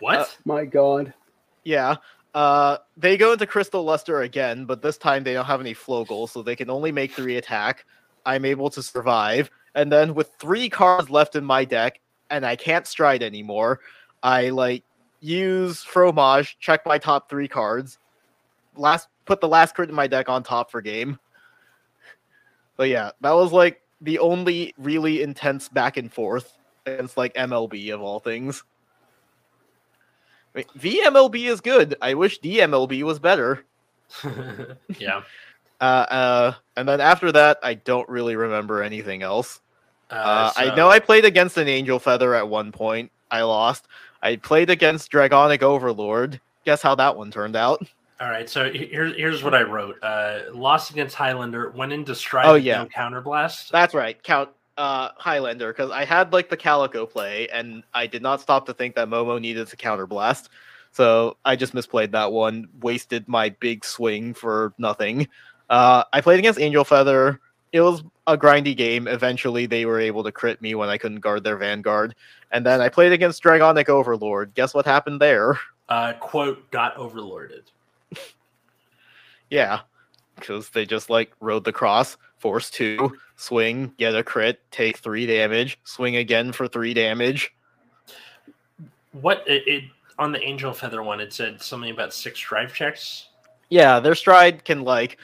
[0.00, 0.36] What?
[0.44, 1.14] My God.
[1.62, 1.94] Yeah.
[2.34, 6.28] Uh, they go into Crystal Luster again, but this time they don't have any Flogal,
[6.28, 7.86] so they can only make three attack.
[8.26, 9.52] I'm able to survive.
[9.76, 13.78] And then with three cards left in my deck, and I can't stride anymore,
[14.24, 14.82] I like
[15.20, 17.98] use Fromage, check my top three cards,
[18.74, 21.20] last put the last crit in my deck on top for game.
[22.76, 26.56] But yeah, that was like the only really intense back and forth
[26.86, 28.64] against like MLB of all things.
[30.54, 31.94] I mean, VMLB is good.
[32.02, 33.64] I wish DMLB was better.
[34.98, 35.22] yeah.
[35.80, 39.60] Uh, uh, and then after that, I don't really remember anything else.
[40.10, 43.10] Uh, Uh, I know I played against an Angel Feather at one point.
[43.30, 43.88] I lost.
[44.22, 46.40] I played against Dragonic Overlord.
[46.64, 47.86] Guess how that one turned out?
[48.22, 49.98] All right, so here's here's what I wrote.
[50.00, 52.46] Uh, lost against Highlander, went into stride.
[52.46, 52.84] Oh, yeah.
[52.84, 53.70] no counterblast.
[53.70, 54.22] That's right.
[54.22, 54.48] Count
[54.78, 58.74] uh, Highlander because I had like the Calico play, and I did not stop to
[58.74, 60.50] think that Momo needed to counterblast.
[60.92, 65.26] So I just misplayed that one, wasted my big swing for nothing.
[65.68, 67.40] Uh, I played against Angel Feather.
[67.72, 69.08] It was a grindy game.
[69.08, 72.14] Eventually, they were able to crit me when I couldn't guard their Vanguard.
[72.52, 74.54] And then I played against Dragonic Overlord.
[74.54, 75.58] Guess what happened there?
[75.88, 77.62] Uh, quote got overlorded.
[79.52, 79.80] Yeah,
[80.36, 85.26] because they just like rode the cross, force two, swing, get a crit, take three
[85.26, 87.54] damage, swing again for three damage.
[89.12, 89.84] What it, it
[90.18, 91.20] on the Angel Feather one?
[91.20, 93.28] It said something about six drive checks.
[93.68, 95.18] Yeah, their stride can like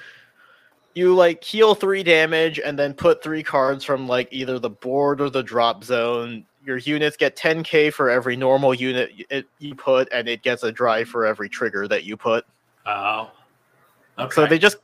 [0.93, 5.23] you like heal three damage and then put three cards from like either the board
[5.23, 6.45] or the drop zone.
[6.67, 10.71] Your units get 10k for every normal unit it, you put, and it gets a
[10.71, 12.45] drive for every trigger that you put.
[12.85, 13.31] Oh,
[14.19, 14.35] okay.
[14.35, 14.77] So they just,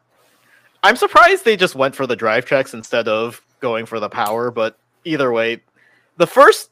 [0.82, 4.51] I'm surprised they just went for the drive checks instead of going for the power.
[4.51, 5.61] But either way,
[6.16, 6.70] the first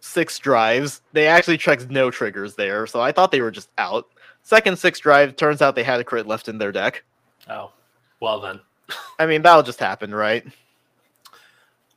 [0.00, 4.06] six drives they actually checked no triggers there, so I thought they were just out.
[4.42, 7.04] Second six drive turns out they had a crit left in their deck.
[7.48, 7.70] oh,
[8.20, 8.60] well then.
[9.18, 10.44] I mean that'll just happen, right?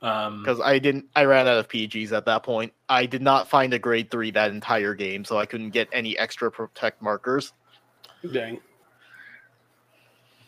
[0.02, 2.72] Um, Because I didn't, I ran out of PGs at that point.
[2.90, 6.16] I did not find a grade three that entire game, so I couldn't get any
[6.18, 7.54] extra protect markers.
[8.32, 8.60] Dang.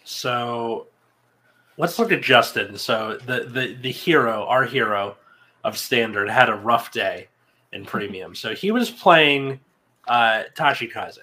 [0.07, 0.87] So
[1.75, 2.77] let's look at Justin.
[2.77, 5.17] So the the the hero, our hero
[5.65, 7.27] of standard, had a rough day
[7.73, 8.33] in premium.
[8.33, 9.59] so he was playing
[10.07, 11.17] uh, Tachikaze,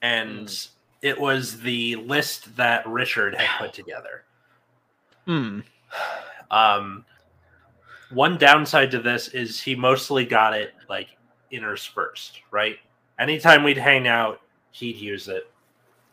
[0.00, 0.68] and
[1.02, 4.24] it was the list that Richard had put together.
[5.26, 5.60] Hmm.
[6.50, 7.04] Um,
[8.12, 11.08] one downside to this is he mostly got it like
[11.50, 12.78] interspersed, right?
[13.18, 14.40] Anytime we'd hang out,
[14.70, 15.50] he'd use it.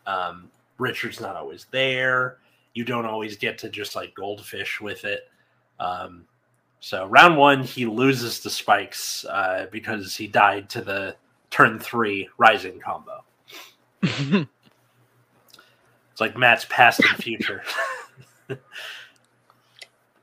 [0.05, 2.37] Um, Richard's not always there.
[2.73, 5.29] You don't always get to just like goldfish with it.
[5.79, 6.25] Um,
[6.79, 11.15] so round one, he loses to spikes uh, because he died to the
[11.49, 13.23] turn three rising combo.
[16.11, 17.61] It's like Matt's past and future.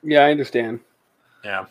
[0.04, 0.80] Yeah, I understand.
[1.44, 1.64] Yeah.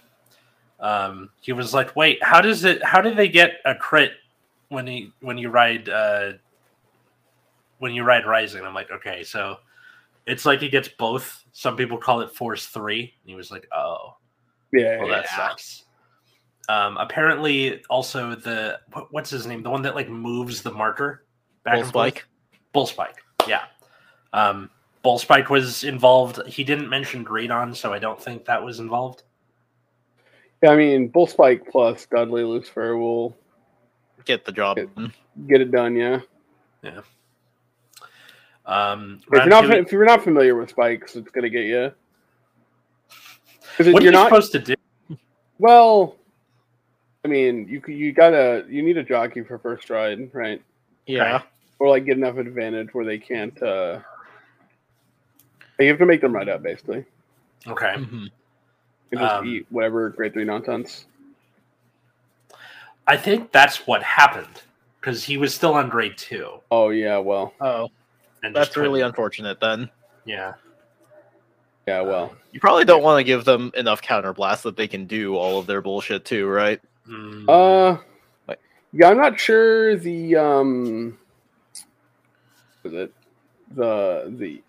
[0.80, 2.84] Um, he was like, "Wait, how does it?
[2.84, 4.14] How do they get a crit
[4.70, 6.34] when he when you ride uh,
[7.84, 9.58] when you ride Rising?" I'm like, "Okay, so
[10.26, 11.44] it's like he gets both.
[11.52, 13.02] Some people call it Force Three.
[13.02, 14.16] And he was like, "Oh,
[14.72, 14.98] Yeah.
[15.00, 15.36] well, that Yeah.
[15.50, 15.84] sucks."
[16.70, 19.62] Um, apparently, also the what, what's his name?
[19.64, 21.26] The one that like moves the marker
[21.64, 22.08] back Bull and forth?
[22.14, 22.26] spike.
[22.72, 23.18] Bull Spike.
[23.48, 23.66] Yeah.
[24.32, 24.70] Um,
[25.04, 26.42] Bull Spike was involved.
[26.48, 29.24] He didn't mention Greedon, so I don't think that was involved.
[30.64, 33.36] Yeah, I mean, Bull Spike plus Dudley Lucifer will
[34.26, 35.12] Get the job It- done.
[35.48, 35.98] get it done.
[35.98, 36.22] Yeah,
[36.82, 37.02] yeah.
[38.66, 41.92] Um, If you're not two- if you're not familiar with spikes, it's gonna get you.
[43.78, 44.76] Because what are you're not supposed to do?
[45.60, 46.16] well.
[47.26, 50.62] I mean, you you gotta you need a jockey for first ride, right?
[51.06, 51.42] Yeah.
[51.80, 53.62] Or like get enough advantage where they can't.
[53.64, 54.00] uh
[55.80, 57.06] You have to make them ride out basically.
[57.68, 57.94] Okay.
[57.96, 58.30] Mhm.
[59.12, 61.06] And just Um, eat whatever grade three nonsense.
[63.08, 64.62] I think that's what happened
[65.00, 66.62] because he was still on grade two.
[66.72, 67.92] Oh yeah, well, Oh, And
[68.52, 69.90] that's really couldn't- unfortunate then.
[70.26, 70.54] yeah.
[71.88, 72.34] yeah, well.
[72.52, 75.66] You probably don't want to give them enough counterblast that they can do all of
[75.68, 76.80] their bullshit too, right?
[77.08, 78.02] Mm, Uh,
[78.48, 78.60] Like-
[78.92, 81.18] yeah, I'm not sure the um,
[82.84, 83.14] was it
[83.76, 84.62] the the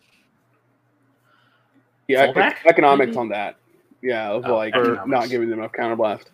[2.08, 3.18] yeah Fallback, economics maybe?
[3.18, 3.56] on that?
[4.02, 5.06] Yeah, of Oh, like economics.
[5.08, 6.24] not giving them enough counterblast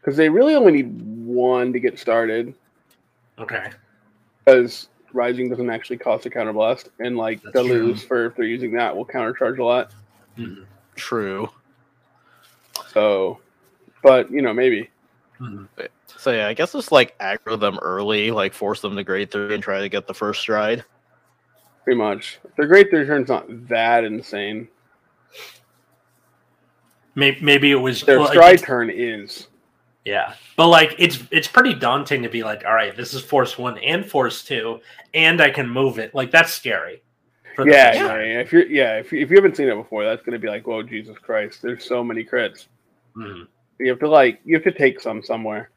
[0.00, 2.54] because they really only need one to get started
[3.38, 3.70] okay.
[4.44, 7.72] because rising doesn't actually cost a counterblast and like That's the true.
[7.86, 9.92] lose for if they're using that will countercharge a lot.
[10.38, 10.64] Mhm.
[10.96, 11.50] True.
[12.88, 13.40] So,
[14.02, 14.90] but you know maybe
[15.40, 15.68] Mhm.
[16.18, 19.54] So yeah, I guess just like aggro them early, like force them to grade three
[19.54, 20.84] and try to get the first stride.
[21.84, 24.68] pretty much their grade three turn's not that insane.
[27.14, 29.48] Maybe, maybe it was Their well, stride it's- turn is.
[30.04, 33.58] Yeah, but like it's it's pretty daunting to be like, all right, this is force
[33.58, 34.80] one and force two,
[35.12, 36.14] and I can move it.
[36.14, 37.02] Like that's scary.
[37.54, 40.04] for the Yeah, yeah, If you're, yeah, if you, if you haven't seen it before,
[40.04, 41.60] that's gonna be like, whoa, Jesus Christ!
[41.60, 42.66] There's so many crits.
[43.14, 43.46] Mhm.
[43.78, 45.70] You have to like, you have to take some somewhere.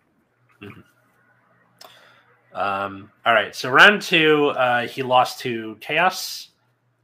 [2.53, 6.49] Um, all right, so round two, uh, he lost to Chaos,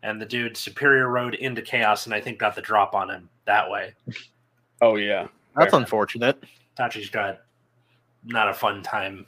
[0.03, 3.29] and the dude Superior rode into Chaos, and I think got the drop on him
[3.45, 3.93] that way.
[4.81, 5.79] Oh yeah, That's Fair.
[5.79, 6.41] unfortunate.
[6.79, 7.41] Tachi's got
[8.23, 9.25] not a fun time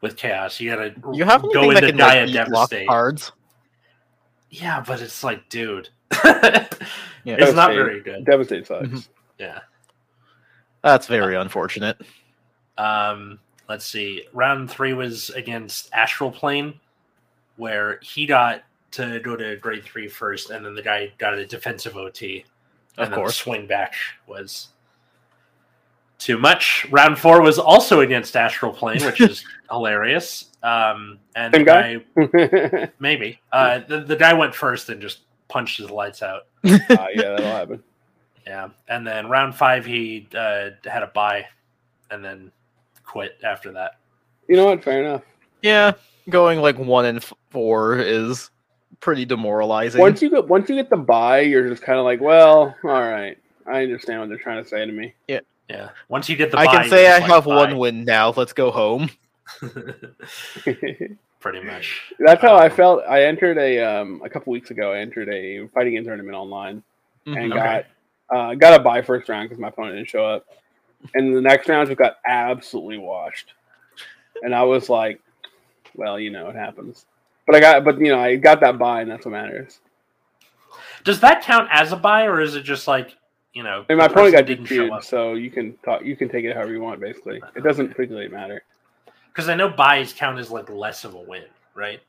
[0.00, 0.58] with Chaos.
[0.58, 2.88] You gotta You have go anything that into can Gaia like, Devastate.
[2.88, 3.32] cards?
[4.50, 5.90] Yeah, but it's like, dude,
[6.24, 6.66] Yeah.
[7.24, 7.76] it's not Devastate.
[7.76, 8.24] very good.
[8.24, 8.86] devastate sucks.
[8.88, 9.08] Mhm.
[9.38, 9.58] Yeah.
[10.82, 12.00] That's very unfortunate.
[12.78, 14.24] Um, let's see.
[14.32, 16.80] Round three was against Astral Plane,
[17.56, 18.62] where he got
[18.92, 22.44] to go to grade three first, and then the guy got a defensive OT.
[22.96, 23.32] And Of then course.
[23.36, 23.94] the swing back
[24.26, 24.68] was
[26.18, 26.86] too much.
[26.90, 30.46] Round four was also against Astral Plane, which is hilarious.
[30.62, 31.96] Um, and Same the guy?
[32.76, 36.46] guy, maybe uh, the the guy went first and just punched his lights out.
[36.64, 37.82] Ah, yeah, that'll happen.
[38.46, 41.46] Yeah, and then round five he uh, had a buy,
[42.10, 42.50] and then
[43.04, 43.98] quit after that.
[44.48, 44.82] You know what?
[44.82, 45.22] Fair enough.
[45.62, 45.92] Yeah,
[46.28, 48.50] going like one and four is
[49.00, 50.00] pretty demoralizing.
[50.00, 52.90] Once you get once you get the buy, you're just kind of like, well, all
[52.90, 55.14] right, I understand what they're trying to say to me.
[55.28, 55.40] Yeah,
[56.08, 58.30] once you get the I can say I just have like, one win now.
[58.36, 59.10] Let's go home.
[61.40, 62.02] pretty much.
[62.18, 63.04] That's how I Um, felt.
[63.08, 64.92] I entered a um a couple weeks ago.
[64.92, 66.82] I entered a fighting game tournament online
[67.26, 67.52] and Mhm.
[67.52, 67.84] Okay.
[68.30, 70.46] got uh, got a buy first round because my opponent didn't show up,
[71.14, 73.54] and the next round just got absolutely washed,
[74.42, 75.20] and I was like,
[75.94, 77.06] well, you know, it happens.
[77.46, 79.80] But I got, but you know, I got that buy, and that's what matters.
[81.04, 83.16] Does that count as a buy, or is it just like
[83.58, 83.84] you know?
[83.88, 85.02] And my the opponent got didn't show defeated, up?
[85.04, 87.00] so you can talk, you can take it however you want.
[87.00, 88.62] Basically, it doesn't particularly matter.
[89.26, 91.42] Because I know buys count as like less of a win,
[91.74, 92.00] right?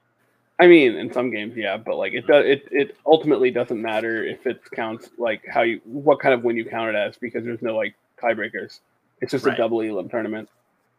[0.59, 4.23] I mean, in some games, yeah, but like it does, it it ultimately doesn't matter
[4.23, 7.43] if it counts like how you what kind of win you count it as because
[7.43, 8.81] there's no like tiebreakers.
[9.19, 9.55] It's just Right.
[9.55, 10.49] a double elim tournament.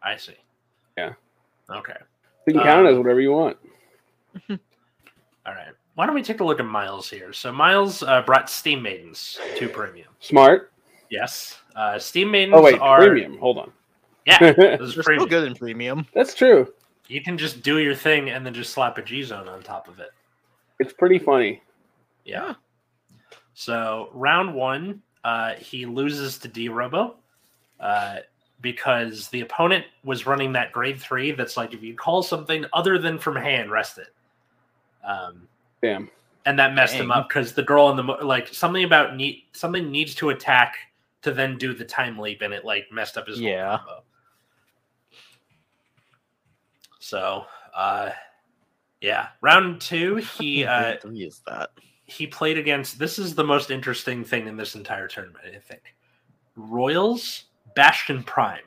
[0.03, 0.34] I see.
[0.98, 1.12] Yeah.
[1.70, 1.94] Okay.
[2.48, 3.57] You can count it Um, as whatever you want.
[4.51, 4.57] All
[5.46, 5.74] right.
[6.01, 7.30] Why don't we take a look at Miles here?
[7.34, 10.09] So Miles uh, brought Steam Maidens to premium.
[10.20, 10.72] Smart.
[11.11, 11.59] Yes.
[11.76, 13.36] Uh, Steam Maidens Oh wait, are premium.
[13.36, 13.70] Hold on.
[14.24, 16.07] Yeah, this is They're still good in premium.
[16.14, 16.72] That's true.
[17.09, 19.88] You can just do your thing and then just slap a G zone on top
[19.88, 20.09] of it.
[20.78, 21.62] It's pretty funny.
[22.24, 22.55] Yeah.
[23.53, 27.16] So round one, uh, he loses to D Robo
[27.78, 28.20] uh,
[28.62, 31.32] because the opponent was running that grade three.
[31.32, 34.14] That's like if you call something other than from hand, rest it.
[35.07, 35.46] Um,
[35.83, 36.11] Damn.
[36.47, 39.91] and that messed him up because the girl in the like something about need something
[39.91, 40.76] needs to attack
[41.22, 43.76] to then do the time leap, and it like messed up his whole Yeah.
[43.78, 44.03] combo.
[46.99, 48.11] So, uh,
[49.01, 51.70] yeah, round two, he uh, Grade three is that?
[52.07, 52.99] he played against.
[52.99, 55.83] This is the most interesting thing in this entire tournament, I think.
[56.57, 58.64] Royals, Bastion Prime.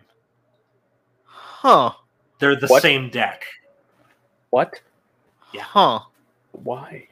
[1.26, 1.92] Huh?
[2.40, 2.82] They're the What?
[2.82, 3.46] same deck.
[4.50, 4.80] What?
[5.54, 5.64] Yeah.
[5.64, 6.00] Huh?
[6.54, 7.08] Why?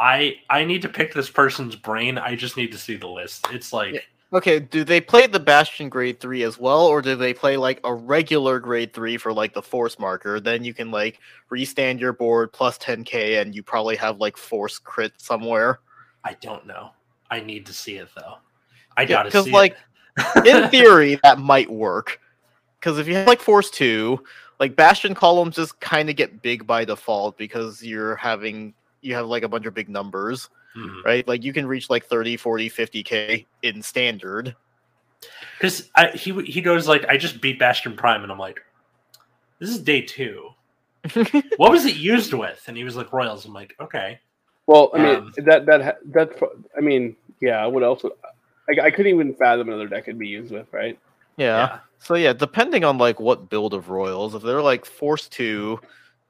[0.00, 2.16] I I need to pick this person's brain.
[2.18, 3.46] I just need to see the list.
[3.50, 4.00] It's like Yeah.
[4.30, 7.80] Okay, do they play the Bastion grade 3 as well, or do they play like
[7.84, 10.38] a regular grade 3 for like the force marker?
[10.38, 11.18] Then you can like
[11.48, 15.80] restand your board plus 10k and you probably have like force crit somewhere.
[16.24, 16.90] I don't know.
[17.30, 18.36] I need to see it though.
[18.98, 19.78] I Yeah, gotta 'cause, see like, it.
[20.16, 22.20] Because like in theory, that might work.
[22.78, 24.22] Because if you have like force 2,
[24.60, 29.26] like Bastion columns just kind of get big by default because you're having you have
[29.26, 31.04] like a bunch of big numbers, Mhm.
[31.04, 31.26] right?
[31.28, 34.54] Like you can reach like 30, 40, 50k in standard.
[35.58, 38.60] Because he he goes like, I just beat Bastion Prime, and I'm like,
[39.58, 40.50] this is day two.
[41.56, 42.62] what was it used with?
[42.66, 43.44] And he was like, Royals.
[43.44, 44.20] I'm like, okay.
[44.66, 46.42] Well, I mean Um, that that that's
[46.76, 47.64] I mean yeah.
[47.66, 48.02] What else?
[48.02, 48.12] Would,
[48.68, 50.98] I, I couldn't even fathom another deck it'd be used with, right?
[51.38, 51.78] Yeah.
[51.98, 55.80] So yeah, depending on like what build of royals, if they're like forced to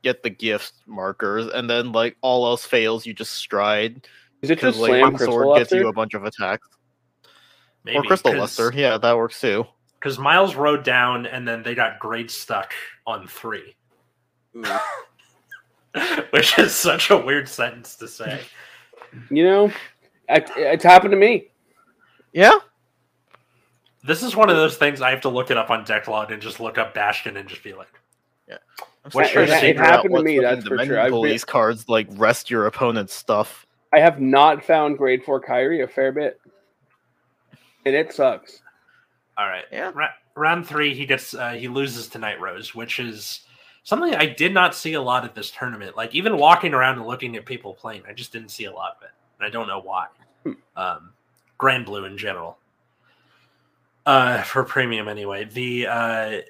[0.02, 4.06] get the gift markers, and then like all else fails, you just stride
[4.42, 6.68] Is it because just like slam one crystal sword gets you a bunch of attacks
[7.84, 8.72] Maybe, or crystal luster.
[8.74, 9.66] Yeah, that works too.
[9.98, 12.72] Because Miles rode down, and then they got grade stuck
[13.06, 13.74] on three,
[16.30, 18.40] which is such a weird sentence to say.
[19.30, 19.72] You know,
[20.28, 21.48] it's happened to me.
[22.32, 22.58] Yeah.
[24.08, 26.42] This is one of those things I have to look it up on Decklog and
[26.42, 27.88] just look up Bastion and just be like,
[28.50, 29.86] I'm What's your trying to secret?
[29.86, 30.76] happened to me, fucking that's for sure.
[30.78, 33.66] Dominion I've been- Police cards like rest your opponent's stuff.
[33.92, 36.40] I have not found grade four Kyrie a fair bit,
[37.86, 38.60] and it sucks.
[39.38, 39.92] all right, Yeah.
[39.94, 43.40] Ra- round three, he gets uh, he loses to Night Rose, which is
[43.84, 45.96] something I did not see a lot at this tournament.
[45.96, 48.96] Like even walking around and looking at people playing, I just didn't see a lot
[48.98, 50.06] of it, and I don't know why.
[50.44, 50.52] Hmm.
[50.76, 51.10] Um,
[51.56, 52.58] Grand Blue in general,
[54.08, 55.44] uh, for premium anyway.
[55.44, 56.40] The uh,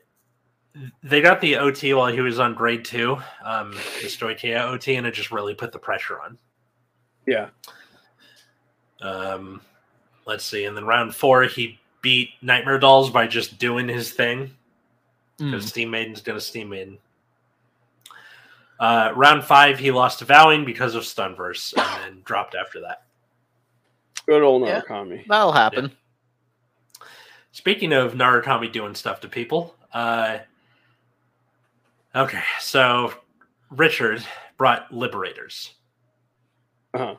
[1.02, 5.06] they got the OT while he was on grade two, um, the Stoicheia OT, and
[5.06, 6.38] it just really put the pressure on.
[7.26, 7.48] Yeah,
[9.02, 9.60] Um,
[10.26, 10.64] let's see.
[10.64, 14.54] And then round four, he beat Nightmare Dolls by just doing his thing
[15.38, 15.50] Hmm.
[15.50, 16.98] because Steam Maiden's going to Steam Maiden.
[18.80, 23.02] Uh, round five, he lost to Vowing because of Stunverse and then dropped after that.
[24.26, 24.80] good old Yeah.
[24.82, 25.26] Narukami.
[25.26, 25.90] That'll happen.
[27.58, 30.38] Speaking of Narukami doing stuff to people, uh,
[32.14, 33.12] okay, so
[33.70, 34.24] Richard
[34.56, 35.74] brought Liberators.
[36.94, 37.16] Uh-huh.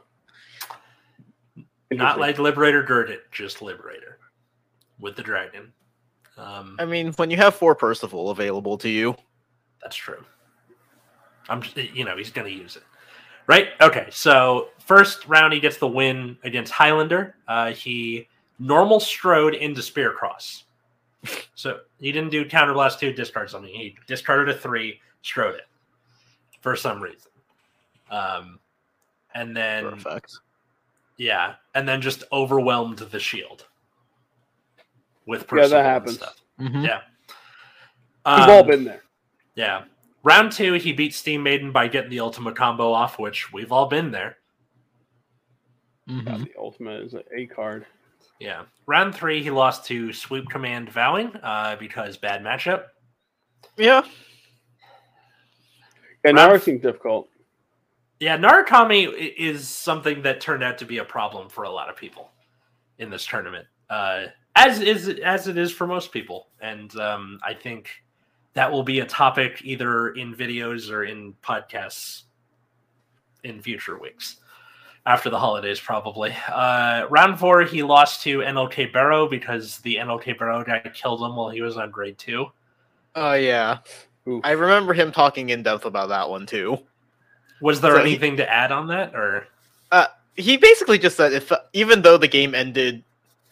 [1.91, 4.17] Not like Liberator Gurdit, just Liberator
[4.97, 5.73] with the dragon.
[6.37, 9.17] Um, I mean, when you have four Percival available to you,
[9.81, 10.23] That's true.
[11.49, 12.83] I'm, you know, he's going to use it,
[13.47, 13.71] right?
[13.81, 17.35] Okay, so first round he gets the win against Highlander.
[17.45, 18.29] Uh, he
[18.59, 20.65] normal strode into Spear Cross,
[21.55, 23.73] so he didn't do counterblast two discard something.
[23.73, 25.67] He discarded a three, strode it
[26.61, 27.31] for some reason,
[28.11, 28.59] um,
[29.33, 30.19] and then for
[31.17, 33.65] yeah, and then just overwhelmed the shield
[35.25, 36.15] with Yeah, that Percival and happens.
[36.15, 36.41] stuff.
[36.59, 36.85] Mhm.
[36.85, 37.01] Yeah.
[38.25, 39.03] We've all Um, been there.
[39.55, 39.85] yeah.
[40.23, 43.85] Round two, he beat Steam Maiden by getting the ultimate combo off, which we've all
[43.87, 44.37] been there.
[46.09, 46.45] Mhm.
[46.45, 47.85] The ultimate is a card.
[48.39, 48.63] Yeah.
[48.87, 52.85] Round three, he lost to Sweep Command Vowing uh, because bad matchup.
[53.77, 54.03] Yeah.
[56.25, 57.27] Yeah, now Round- it seems difficult.
[58.19, 61.95] Yeah, Narukami is something that turned out to be a problem for a lot of
[61.95, 62.31] people
[62.97, 64.25] in this tournament, uh,
[64.57, 66.49] as is as it is for most people.
[66.59, 67.89] And um, I think
[68.55, 72.23] that will be a topic either in videos or in podcasts
[73.45, 74.38] in future weeks
[75.09, 76.35] after the holidays, probably.
[76.47, 81.35] Uh, round four, he lost to NLK Barrow because the NLK Barrow guy killed him
[81.35, 82.45] while he was on grade two.
[83.15, 83.79] Oh yeah.
[84.27, 84.41] Oof.
[84.43, 86.77] I remember him talking in depth about that one too.
[87.59, 89.47] Was there So he- anything to add on that, or
[89.91, 90.05] Uh,
[90.35, 93.03] He basically just said if even though the game ended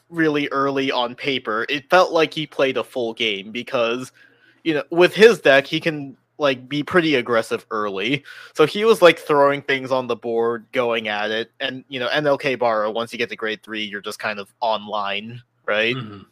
[0.09, 4.11] really early on paper, it felt like he played a full game because
[4.63, 8.23] you know, with his deck, he can like be pretty aggressive early.
[8.53, 12.09] So he was like throwing things on the board, going at it, and you know,
[12.09, 15.95] NLK Barra, once you get to grade three, you're just kind of online, right?
[15.95, 16.25] Mhm.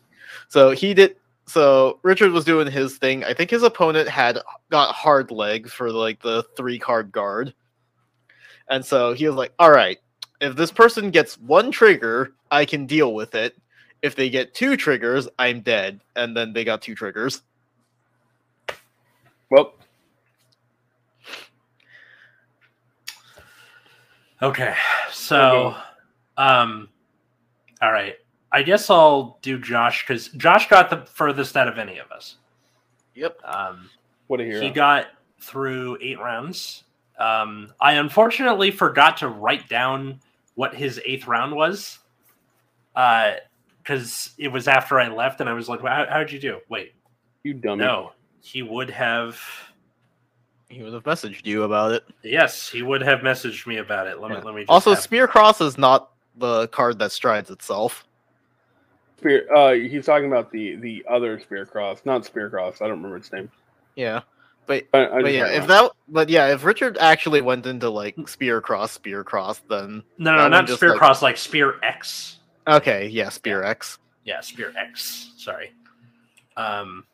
[0.48, 1.16] So he did.
[1.48, 3.24] So Richard was doing his thing.
[3.24, 4.40] I think his opponent had
[4.72, 7.54] got hard leg for like the three card guard,
[8.70, 10.00] and so he was like, "All right,
[10.42, 13.56] if this person gets one trigger, I can deal with it.
[14.02, 17.42] If they get two triggers, I'm dead." And then they got two triggers.
[19.52, 19.76] Well,
[24.42, 24.76] Okay,
[25.12, 25.76] so,
[26.38, 26.90] um,
[27.82, 28.16] all right.
[28.52, 32.38] I guess I'll do Josh because Josh got the furthest out of any of us.
[33.16, 33.40] Yep.
[33.44, 33.90] Um,
[34.28, 34.62] what a hero.
[34.62, 35.08] he got
[35.40, 36.84] through eight rounds.
[37.20, 40.20] Um, I unfortunately forgot to write down
[40.56, 42.00] what his eighth round was.
[42.96, 43.34] Uh,
[43.82, 46.94] because it was after I left, and I was like, How, "How'd you do?" Wait,
[47.44, 47.84] You dummy.
[47.86, 49.40] no, he would have.
[50.70, 52.04] He would have messaged you about it.
[52.24, 54.20] Yes, he would have messaged me about it.
[54.20, 54.38] Let Yeah.
[54.40, 54.62] me let me.
[54.62, 58.06] Just Also, have- Spear Cross is not the card that strides itself.
[59.20, 62.82] Spear, uh, he's talking about the the other spear cross, not spear cross.
[62.82, 63.50] I don't remember its name.
[63.96, 64.22] Yeah,
[64.66, 68.16] but But, I but yeah, if that but yeah, if Richard actually went into like
[68.28, 71.76] Spear Cross, Spear Cross, then no, that no, one not spear like- cross, like spear
[71.82, 72.40] X.
[72.68, 74.00] okay, yeah, Spear X.
[74.26, 75.32] Yeah, spear X.
[75.38, 75.72] Sorry.
[76.58, 77.06] Um.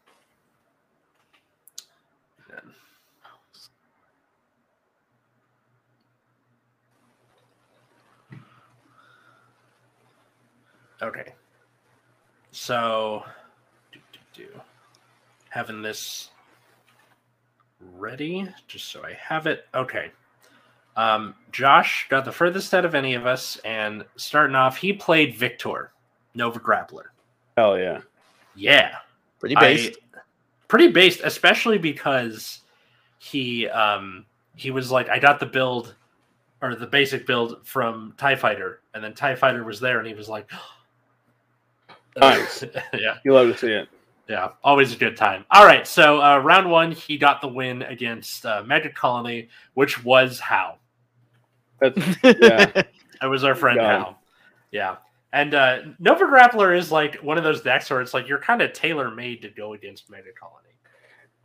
[11.02, 11.34] Okay.
[12.52, 13.24] So,
[13.92, 14.48] do, do, do.
[15.50, 16.30] having this
[17.98, 19.66] ready, just so I have it.
[19.74, 20.12] Okay.
[20.98, 25.36] Um, Josh got the furthest out of any of us, and starting off, he played
[25.36, 25.94] Victor,
[26.36, 27.06] Nova Grappler.
[27.58, 28.02] Hell yeah.
[28.56, 28.96] Yeah,
[29.40, 29.98] Pretty I- based.
[30.68, 32.60] pretty based, especially because
[33.20, 34.26] he um
[34.56, 35.96] he was like, I got the build
[36.62, 40.14] or the basic build from Tie Fighter, and then Tie Fighter was there, and he
[40.14, 40.52] was like,
[42.18, 42.64] Nice.
[42.94, 43.88] yeah, You love to see it.
[44.28, 45.46] yeah, always a good time.
[45.52, 50.40] All right, so uh, round one, he got the win against uh, Megacolony, which was
[50.40, 50.78] how
[51.80, 52.84] That's yeah.
[53.22, 54.00] it was our friend God.
[54.00, 54.20] Hal.
[54.72, 54.96] Yeah.
[55.34, 58.62] And uh, Nova Grappler is like one of those decks where it's like you're kind
[58.62, 60.72] of tailor made to go against Megacolony.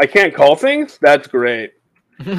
[0.01, 0.99] I can't call things.
[1.01, 1.73] That's great.
[2.19, 2.31] and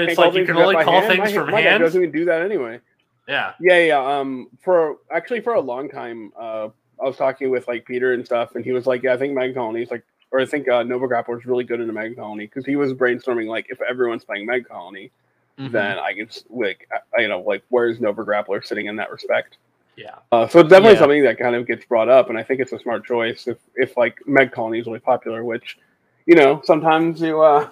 [0.00, 1.06] it's like you can only call hand?
[1.06, 1.82] things my, from my hand.
[1.82, 2.80] doesn't even do that anyway.
[3.28, 4.18] Yeah, Yeah, yeah.
[4.18, 6.68] Um, for actually for a long time, uh,
[7.00, 9.34] I was talking with like Peter and stuff, and he was like, "Yeah, I think
[9.34, 12.16] Mag Colony's like, or I think uh, Nova Grappler is really good in a Mag
[12.16, 15.10] Colony because he was brainstorming like, if everyone's playing Mag Colony,
[15.58, 15.72] Mhm.
[15.72, 19.56] then I can like, I, you know, like where's Nova Grappler sitting in that respect?
[19.96, 20.98] yeah, Uh, so it's definitely Yeah.
[21.00, 23.56] something that kind of gets brought up, and I think it's a smart choice if,
[23.74, 25.78] if like Megacolony is really popular, which,
[26.26, 27.68] you know, sometimes you, uh,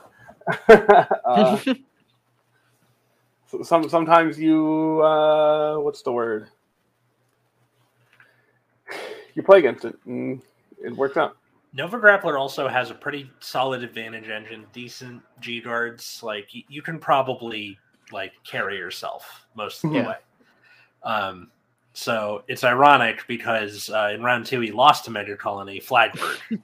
[0.68, 1.58] uh
[3.58, 6.48] so- some sometimes you, uh, what's the word?
[9.34, 10.40] You play against it, and
[10.82, 11.36] it works out.
[11.72, 16.20] Nova Grappler also has a pretty solid advantage engine, decent G guards.
[16.22, 17.76] Like y- you can probably
[18.12, 20.08] like carry yourself most of the Yeah.
[20.08, 20.16] way.
[21.02, 21.50] Um,
[21.94, 26.38] so it's ironic because uh, in round two he lost to Megacolony Flagberg.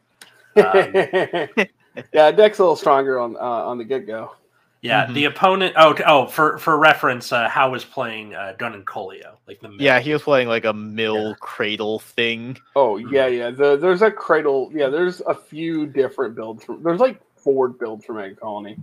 [0.57, 0.93] Um,
[2.13, 4.35] yeah, deck's a little stronger on uh, on the get go.
[4.83, 5.15] Yeah, Mhm.
[5.15, 5.75] the opponent.
[5.77, 9.69] Oh, oh, for for reference, uh, Howe was playing uh, Gun and Colio, like the
[9.69, 9.77] mill.
[9.81, 12.57] yeah, he was playing like a mill cradle thing.
[12.75, 13.51] Oh yeah, yeah.
[13.51, 14.71] The, there's a cradle.
[14.75, 16.65] Yeah, there's a few different builds.
[16.65, 18.79] From, there's like four builds from Megacolony,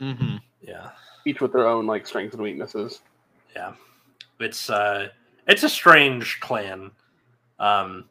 [0.00, 0.90] hmm yeah,
[1.24, 3.00] each with their own like strengths and weaknesses.
[3.54, 3.72] yeah.
[4.40, 5.08] It's uh,
[5.46, 6.90] it's a strange clan.
[7.60, 8.06] Um,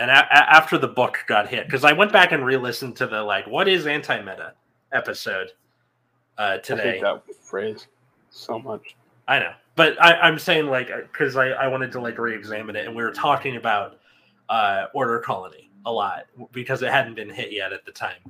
[0.00, 3.06] and a- a- after the book got hit, because I went back and re-listened to
[3.06, 4.54] the like, what is anti-meta
[4.92, 5.52] episode
[6.38, 6.92] uh, I today.
[6.92, 7.86] hate that phrase
[8.30, 8.96] so much.
[9.26, 12.86] I know, but I, I'm saying like because I, I wanted to like re-examine it,
[12.86, 13.98] and we were talking about
[14.48, 18.20] uh, Order Colony a lot because it hadn't been hit yet at the time,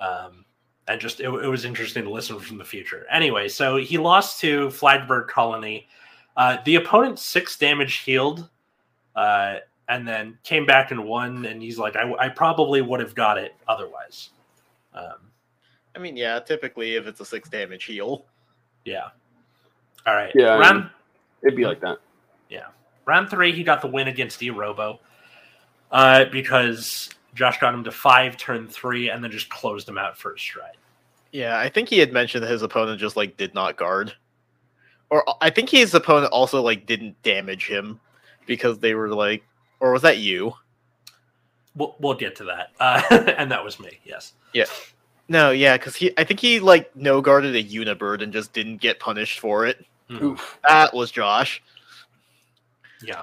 [0.00, 0.44] um,
[0.88, 3.06] and just it, it was interesting to listen from the future.
[3.10, 5.88] Anyway, so he lost to Flagberg Colony.
[6.36, 8.48] Uh, the opponent six damage healed,
[9.16, 9.56] uh,
[9.88, 11.44] and then came back and won.
[11.44, 14.30] And he's like, I, I probably would have got it otherwise.
[14.94, 15.31] Um,
[15.94, 18.24] I mean, yeah, typically if it's a six damage heal.
[18.84, 19.08] yeah.
[20.06, 20.32] All right.
[20.34, 20.90] Yeah, I mean-
[21.44, 21.98] It'd be like that.
[22.48, 22.66] Yeah.
[23.04, 24.98] Round three, he got the win against Erobo
[25.90, 30.16] uh, because Josh got him to five turn three and then just closed him out
[30.16, 30.76] first stride.
[31.32, 34.12] Yeah, I think he had mentioned that his opponent just like did not guard.
[35.10, 38.00] Or I think his opponent also like didn't damage him
[38.46, 39.42] because they were like
[39.80, 40.54] or was that you?
[41.74, 42.68] We'll, we'll get to that.
[42.78, 43.02] Uh,
[43.36, 44.34] and that was me, yes.
[44.52, 44.91] yes.
[45.32, 48.82] No, yeah, because he I think he like no guarded a unibird and just didn't
[48.82, 49.82] get punished for it.
[50.10, 50.58] Oof.
[50.68, 51.62] That was Josh.
[53.02, 53.22] Yeah,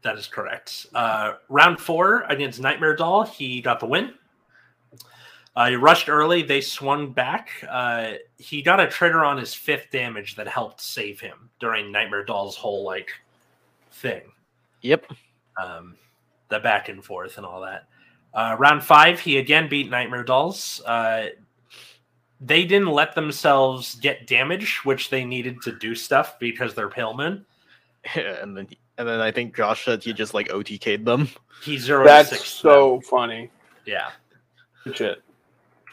[0.00, 0.86] that is correct.
[0.94, 4.14] Uh, round four against Nightmare Doll, he got the win.
[5.54, 6.42] Uh, he rushed early.
[6.42, 7.50] They swung back.
[7.68, 12.24] Uh, he got a trigger on his fifth damage that helped save him during Nightmare
[12.24, 13.10] Doll's whole like
[13.92, 14.22] thing.
[14.80, 15.04] Yep.
[15.62, 15.96] um,
[16.48, 17.88] the back and forth and all that.
[18.34, 20.82] Uh, round five, he again beat Nightmare Dolls.
[20.84, 21.26] Uh,
[22.40, 27.14] they didn't let themselves get damage, which they needed to do stuff because they're Pale
[27.16, 27.46] Moon.
[28.16, 28.66] and then
[28.98, 31.28] and then I think Josh said he just like OTK'd them.
[31.62, 32.44] He zeroed That's six.
[32.44, 33.50] so funny.
[33.86, 34.10] yeah,
[34.92, 35.22] shit.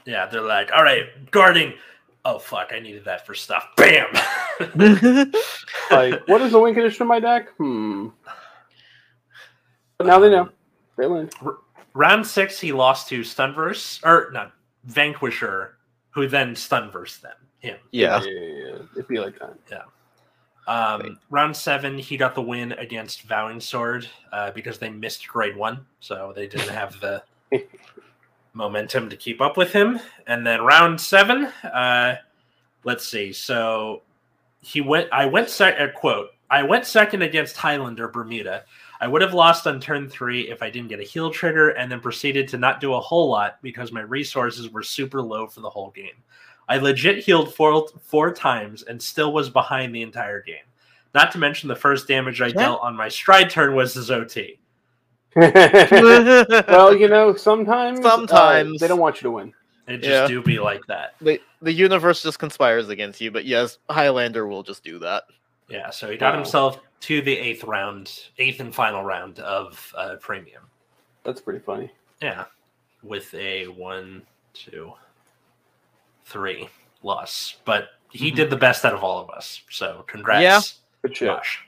[0.06, 0.26] yeah.
[0.26, 1.74] They're like, all right, guarding.
[2.26, 3.68] Oh fuck, I needed that for stuff.
[3.78, 4.08] Bam.
[5.90, 7.50] Like, what is the win condition of my deck?
[7.58, 8.08] Hmm.
[9.98, 10.44] But now they know.
[10.44, 10.52] Um,
[10.98, 11.34] They learned.
[11.94, 14.54] Round six, he lost to Stunverse, or not
[14.86, 15.78] Vanquisher,
[16.12, 17.78] who then Stunverse them him.
[17.92, 18.22] Yeah.
[18.24, 18.76] yeah, yeah, yeah.
[18.94, 19.56] It'd be like that.
[19.72, 19.84] Yeah.
[20.68, 21.12] Um, Wait.
[21.30, 25.86] round seven, he got the win against Vowing Sword uh, because they missed grade one,
[26.00, 27.24] so they didn't have the
[28.54, 30.00] momentum to keep up with him.
[30.28, 32.16] And then round seven, uh,
[32.84, 33.32] let's see.
[33.32, 34.02] So
[34.60, 35.10] he went.
[35.12, 35.80] I went sec.
[35.80, 36.30] Uh, quote.
[36.50, 38.66] I went second against Highlander Bermuda.
[39.02, 41.92] I would have lost on turn three if I didn't get a heal trigger, and
[41.92, 45.62] then proceeded to not do a whole lot because my resources were super low for
[45.62, 46.24] the whole game.
[46.70, 50.64] I legit healed four four times and still was behind the entire game.
[51.16, 52.54] Not to mention the first damage I Yeah.
[52.54, 54.60] dealt on my stride turn was his OT.
[55.36, 58.80] well, you know, sometimes uh, Sometimes.
[58.80, 59.54] they don't want you to win.
[59.88, 60.28] It just Yeah.
[60.28, 61.16] do be like that.
[61.22, 65.24] the the universe just conspires against you, but yes, Highlander will just do that.
[65.72, 66.40] Yeah, so he got Wow.
[66.40, 70.64] himself to the eighth round, eighth and final round of uh, premium.
[71.24, 71.92] That's pretty funny.
[72.22, 72.46] Yeah,
[73.02, 74.92] with a one, two,
[76.26, 76.70] three
[77.04, 78.36] loss, but he Mhm.
[78.36, 79.62] did the best out of all of us.
[79.70, 80.62] So congrats, Yeah.
[81.04, 81.28] Good shit.
[81.30, 81.66] Josh.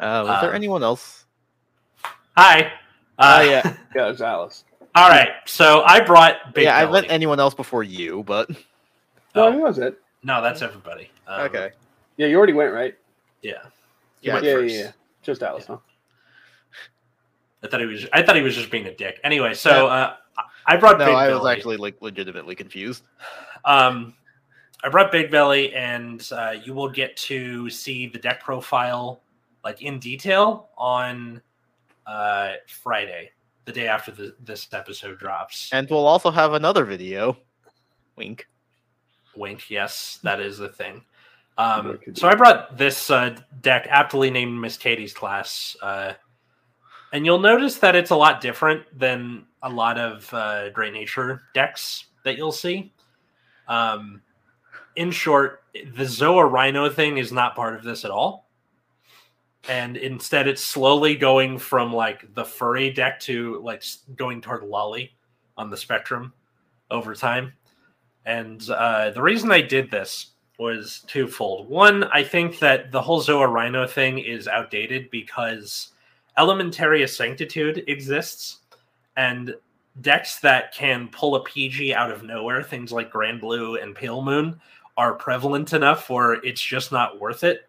[0.00, 1.24] Uh, was there Um, anyone else?
[2.36, 2.72] Hi.
[3.18, 3.76] Uh, Oh, yeah.
[3.94, 4.64] Yeah, it's Alice.
[4.94, 5.30] All right.
[5.46, 6.92] So I brought Big yeah, I Belly.
[7.02, 8.50] meant anyone else before you, but
[9.34, 9.98] No, Oh, who was it?
[10.22, 11.10] no, that's everybody.
[11.26, 11.70] Um, okay.
[12.16, 12.94] Yeah, you already went, right?
[13.42, 13.58] Yeah.
[14.20, 14.92] He Yeah, yeah, yeah, yeah.
[15.22, 15.78] Just Alice, huh?
[17.62, 18.06] I thought he was.
[18.12, 19.20] I thought he was just being a dick.
[19.22, 20.16] Anyway, so uh,
[20.66, 21.40] I brought No, Big I Belly.
[21.40, 23.04] was actually like legitimately confused.
[23.64, 24.14] Um,
[24.82, 29.22] I brought Big Belly, and uh, you will get to see the deck profile
[29.64, 31.40] like in detail on
[32.06, 33.30] uh, Friday,
[33.64, 35.70] the day after the, this episode drops.
[35.72, 37.36] And we'll also have another video.
[38.16, 38.48] Wink.
[39.36, 41.02] Wink, yes, that is the thing.
[41.58, 46.14] Um, so I brought this uh, deck aptly named Miss Katie's class, uh,
[47.12, 51.42] and you'll notice that it's a lot different than a lot of uh, Great Nature
[51.54, 52.92] decks that you'll see.
[53.68, 54.22] Um,
[54.96, 58.48] in short, the Zoa Rhino thing is not part of this at all,
[59.68, 63.84] and instead it's slowly going from like the furry deck to like
[64.16, 65.14] going toward Lolly
[65.56, 66.32] on the spectrum
[66.90, 67.52] over time.
[68.24, 70.32] And uh, the reason I did this
[70.62, 71.68] was twofold.
[71.68, 75.88] One, I think that the whole Zoa Rhino thing is outdated because
[76.38, 78.60] Elementaria Sanctitude exists,
[79.16, 79.54] and
[80.00, 84.22] decks that can pull a PG out of nowhere, things like Grand Blue and Pale
[84.22, 84.60] Moon,
[84.96, 87.68] are prevalent enough where it's just not worth it.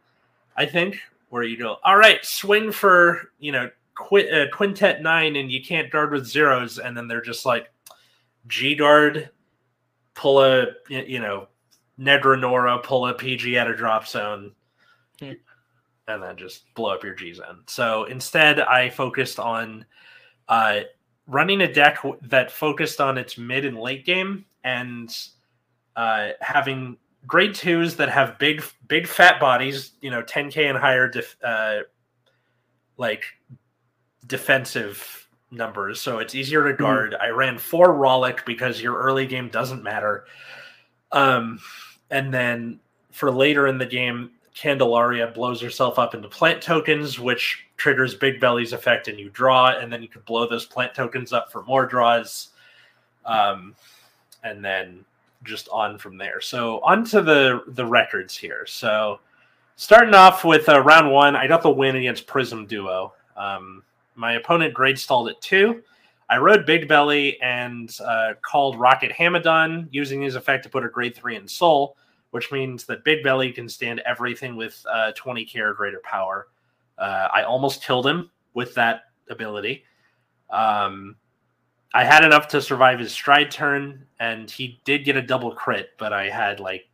[0.56, 5.36] I think where you go, all right, swing for you know qu- uh, quintet nine,
[5.36, 7.72] and you can't guard with zeros, and then they're just like
[8.48, 9.30] G guard,
[10.14, 11.48] pull a you know
[12.00, 14.52] Nedranora, pull a PG at a drop zone,
[15.20, 15.34] Hmm.
[16.08, 17.64] and then just blow up your G zone.
[17.68, 19.86] So instead, I focused on
[20.50, 20.82] uh,
[21.28, 25.16] running a deck that focused on its mid and late game and
[25.96, 31.08] uh, having grade twos that have big, big fat bodies, you know, 10k and higher,
[31.08, 31.80] def- uh,
[32.98, 33.24] like
[34.28, 36.02] defensive numbers.
[36.02, 37.16] So it's easier to guard.
[37.22, 40.26] I ran four Rollick because your early game doesn't matter.
[41.14, 41.60] Um,
[42.10, 42.80] and then
[43.12, 48.40] for later in the game, Candelaria blows herself up into plant tokens, which triggers Big
[48.40, 51.64] Belly's effect, and you draw, and then you can blow those plant tokens up for
[51.64, 52.50] more draws,
[53.26, 53.76] um,
[54.44, 55.04] and then
[55.44, 56.40] just on from there.
[56.40, 58.66] So on to the the records here.
[58.66, 59.20] So
[59.76, 63.14] starting off with uh, round one, I got the win against Prism Duo.
[63.36, 63.84] Um,
[64.16, 65.84] my opponent grade stalled at two.
[66.30, 70.90] I rode Big Belly and uh, called Rocket Hamadon using his effect to put a
[70.90, 71.98] grade three in Soul,
[72.32, 76.48] which means that Big Belly can stand everything with uh, 20k or greater power.
[76.98, 79.84] Uh, I almost killed him with that ability.
[80.50, 81.16] Um,
[81.94, 85.92] I had enough to survive his stride turn, and he did get a double crit,
[85.98, 86.90] but I had like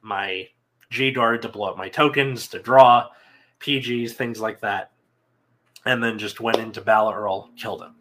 [0.00, 0.48] my
[0.90, 3.08] G guard to blow up my tokens, to draw
[3.60, 4.92] PGs, things like that.
[5.84, 7.94] And then just went into Bala Earl, killed him.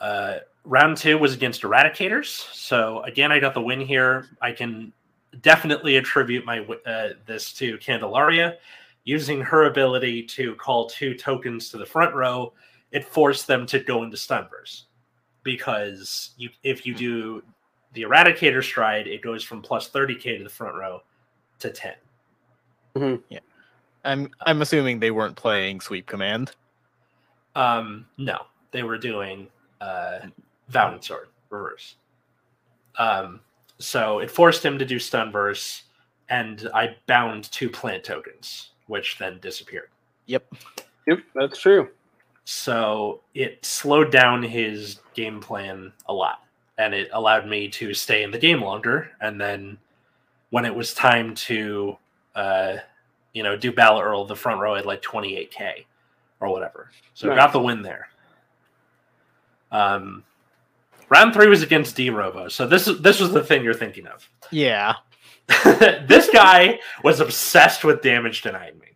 [0.00, 2.26] Uh, round two was against Eradicators.
[2.54, 4.28] So again, I got the win here.
[4.40, 4.92] I can
[5.42, 8.58] definitely attribute my uh, this to Candelaria.
[9.04, 12.52] Using her ability to call two tokens to the front row,
[12.92, 14.84] it forced them to go into Stunverse.
[15.42, 17.42] Because you, if you do
[17.94, 21.02] the Eradicator stride, it goes from plus 30k to the front row
[21.60, 21.94] to 10.
[23.30, 23.38] Yeah,
[24.04, 26.54] I'm I'm assuming they weren't playing Sweep Command.
[27.54, 29.48] Um, no, they were doing
[29.80, 30.20] uh,
[30.68, 31.96] Valiant Sword reverse.
[32.98, 33.40] Um,
[33.78, 35.82] so it forced him to do Stunverse,
[36.28, 39.88] and I bound two plant tokens, which then disappeared.
[40.26, 40.44] Yep.
[41.06, 41.88] Yep, that's true.
[42.44, 46.44] So it slowed down his game plan a lot,
[46.78, 49.10] and it allowed me to stay in the game longer.
[49.20, 49.78] And then
[50.50, 51.96] when it was time to,
[52.34, 52.76] uh,
[53.32, 55.84] you know, do Battle Earl, the front row had like 28k
[56.40, 56.90] or whatever.
[57.14, 57.36] So Nice.
[57.36, 58.09] got the win there.
[59.70, 60.24] Um,
[61.08, 62.48] round three was against D Robo.
[62.48, 64.28] So this is this was the thing you're thinking of.
[64.52, 64.94] Yeah.
[66.08, 68.88] this guy was obsessed with damage denying me.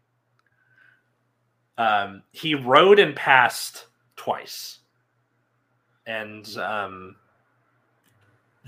[1.78, 3.86] Um, he rode and passed
[4.16, 4.80] twice,
[6.06, 7.16] and um,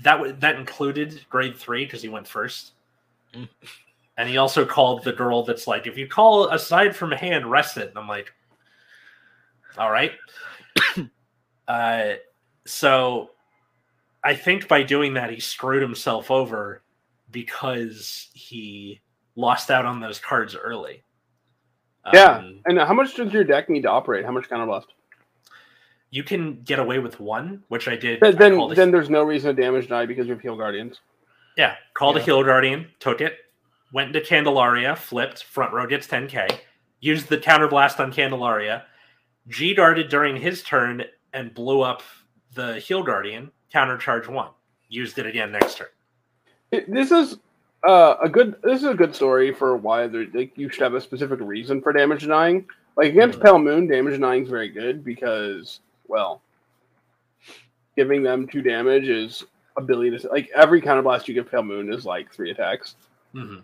[0.03, 2.71] that w- that included grade three because he went first.
[3.33, 3.49] Mm.
[4.17, 7.77] And he also called the girl that's like, if you call aside from hand, rest
[7.77, 7.89] it.
[7.89, 8.33] And I'm like,
[9.77, 10.11] all right.
[11.67, 12.13] uh,
[12.65, 13.31] so
[14.23, 16.81] I think by doing that, he screwed himself over
[17.31, 19.01] because he
[19.35, 21.03] lost out on those cards early.
[22.13, 22.37] Yeah.
[22.37, 24.25] Um, And how much does your deck need to operate?
[24.25, 24.85] How much counterblast?
[26.09, 28.21] you can get away with one, which I did.
[28.21, 30.55] Then I then, a- then there's no reason to damage die because you have heal
[30.55, 31.01] guardians.
[31.57, 33.33] yeah, called a Heal Guardian, took it,
[33.91, 36.59] went into Candelaria, flipped, front row gets 10k,
[37.01, 38.85] used the counterblast on Candelaria,
[39.49, 41.03] G darted during his turn
[41.33, 42.01] and blew up
[42.53, 44.49] the Heal Guardian, countercharge one.
[44.89, 45.87] Used it again next turn.
[46.71, 47.37] It- this is
[47.87, 48.55] uh, a good.
[48.63, 51.81] This is a good story for why there, like you should have a specific reason
[51.81, 52.65] for damage denying.
[52.95, 53.43] Like against Mhm.
[53.43, 56.41] Pale Moon, damage denying is very good because, well,
[57.95, 59.43] giving them two damage is
[59.77, 62.95] ability to like every counterblast you give Pale Moon is like three attacks.
[63.33, 63.57] hmm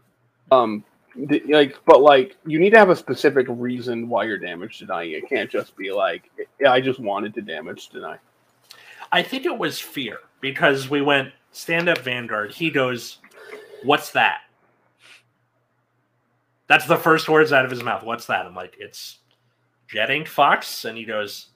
[0.51, 0.83] Um,
[1.15, 5.11] like, but like you need to have a specific reason why you're damage denying.
[5.11, 6.29] It can't just be like,
[6.59, 8.17] yeah, I just wanted to damage deny.
[9.11, 12.51] I think it was fear because we went stand up Vanguard.
[12.51, 13.19] He goes,
[13.83, 14.41] What's that?
[16.67, 18.03] That's the first words out of his mouth.
[18.03, 18.45] What's that?
[18.45, 19.19] I'm like, It's
[19.87, 20.85] Jet Ink Fox.
[20.85, 21.47] And he goes,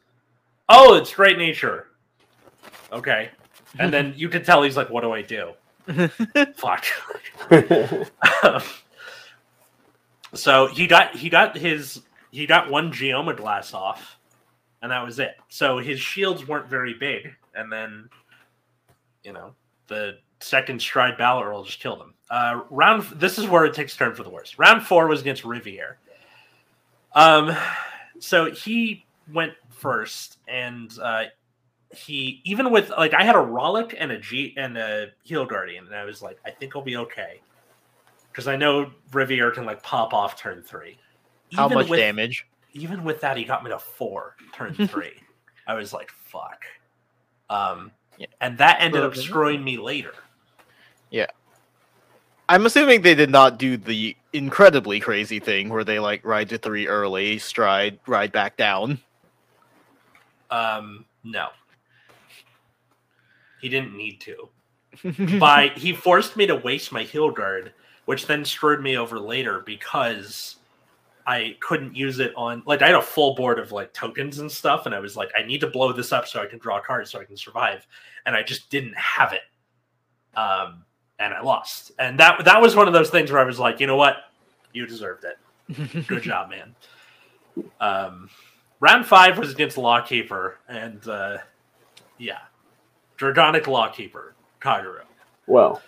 [0.69, 1.87] Oh, it's Great Nature.
[2.91, 3.31] Okay.
[3.79, 5.51] And then you can tell he's like, What do I do?
[6.55, 6.85] Fuck.
[8.43, 8.61] Um,
[10.37, 12.01] so he got he got his
[12.31, 14.17] he got one geoma glass off
[14.81, 15.35] and that was it.
[15.49, 18.09] So his shields weren't very big and then
[19.23, 19.53] you know
[19.87, 22.13] the second stride battle earl just killed him.
[22.29, 24.59] Uh round this is where it takes turn for the worst.
[24.59, 25.97] Round four was against riviere.
[27.13, 27.55] Um
[28.19, 31.25] so he went first and uh
[31.95, 35.85] he even with like I had a Rollick and a G and a Heal Guardian,
[35.85, 37.41] and I was like, I think I'll be okay.
[38.37, 40.99] Because I know Riviere can like pop off turn three.
[41.55, 42.45] How much with- damage?
[42.73, 45.13] Even with that, he got me to four turn three.
[45.65, 46.63] I was like, fuck.
[47.49, 48.27] Um Yeah.
[48.39, 50.13] and that ended up then- screwing me later.
[51.09, 51.25] Yeah.
[52.47, 56.59] I'm assuming they did not do the incredibly crazy thing where they like ride to
[56.59, 58.99] three early, stride, ride back down.
[60.51, 61.47] Um, no.
[63.61, 64.49] He didn't need to.
[65.39, 67.73] by he forced me to waste my heal guard,
[68.07, 70.55] which then screwed me over later because
[71.25, 74.49] I couldn't use it on like I had a full board of like tokens and
[74.49, 76.79] stuff, and I was like, I need to blow this up so I can draw
[76.81, 77.85] cards so I can survive,
[78.25, 79.41] and I just didn't have it.
[80.39, 80.85] Um,
[81.19, 83.79] and I lost, and that that was one of those things where I was like,
[83.81, 84.17] you know what,
[84.71, 85.37] you deserved it.
[86.07, 86.73] Good job, man.
[87.81, 88.29] Um,
[88.79, 91.39] round five was against Lawkeeper, and uh,
[92.17, 92.39] yeah,
[93.17, 95.01] Dragonic Lawkeeper, Kagero.
[95.47, 95.81] well,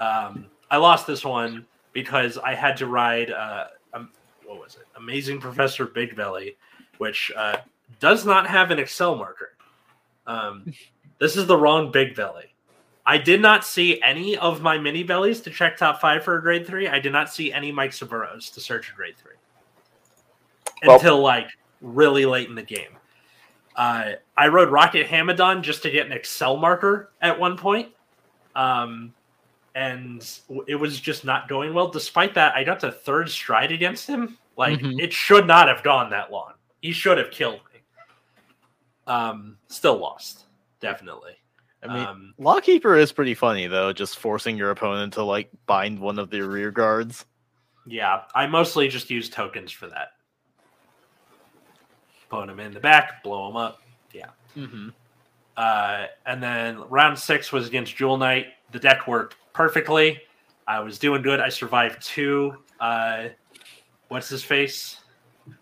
[0.00, 3.30] Um, I lost this one because I had to ride.
[3.30, 4.10] Uh, um,
[4.44, 4.86] what was it?
[4.96, 6.56] Amazing Professor Big Belly,
[6.98, 7.58] which uh,
[8.00, 9.50] does not have an Excel marker.
[10.26, 10.72] Um,
[11.18, 12.54] this is the wrong Big Belly.
[13.06, 16.42] I did not see any of my mini bellies to check top five for a
[16.42, 16.88] grade three.
[16.88, 19.32] I did not see any Mike Saburos to search a grade three
[20.86, 21.48] Well- until like
[21.80, 22.98] really late in the game.
[23.74, 27.88] Uh, I rode Rocket Hamadon just to get an Excel marker at one point.
[28.56, 29.14] Um,
[29.78, 31.88] and it was just not going well.
[31.88, 34.36] Despite that, I got to third stride against him.
[34.56, 35.00] Like Mhm.
[35.00, 36.54] it should not have gone that long.
[36.82, 37.80] He should have killed me.
[39.06, 40.46] Um, still lost,
[40.80, 41.36] definitely.
[41.82, 46.00] I mean, um, Lawkeeper is pretty funny though, just forcing your opponent to like bind
[46.00, 47.24] one of their rear guards.
[47.86, 50.14] yeah, I mostly just use tokens for that.
[52.28, 53.80] Put him in the back, blow him up.
[54.12, 54.30] Yeah.
[54.56, 54.88] Mm-hmm.
[55.58, 58.46] Uh, and then round six was against Jewel Knight.
[58.70, 60.20] The deck worked perfectly.
[60.68, 61.40] I was doing good.
[61.40, 62.54] I survived two.
[62.78, 63.30] Uh,
[64.06, 65.00] what's his face?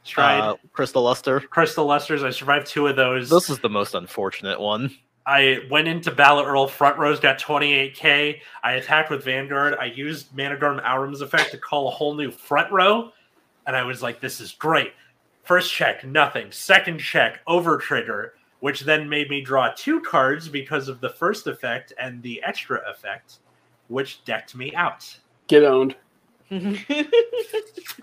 [0.04, 0.40] Stride.
[0.40, 1.40] Uh, Crystal Luster.
[1.40, 2.22] Crystal Lusters.
[2.22, 3.30] I survived two of those.
[3.30, 4.94] This is the most unfortunate one.
[5.24, 8.40] I went into Battle Earl front rows, got 28k.
[8.62, 9.76] I attacked with Vanguard.
[9.80, 13.12] I used Managarm Auram's effect to call a whole new front row,
[13.66, 14.92] and I was like, "This is great."
[15.42, 16.52] First check, nothing.
[16.52, 21.46] Second check, over trigger, which then made me draw two cards because of the first
[21.46, 23.38] effect and the extra effect,
[23.88, 25.16] which decked me out.
[25.48, 25.96] Get owned.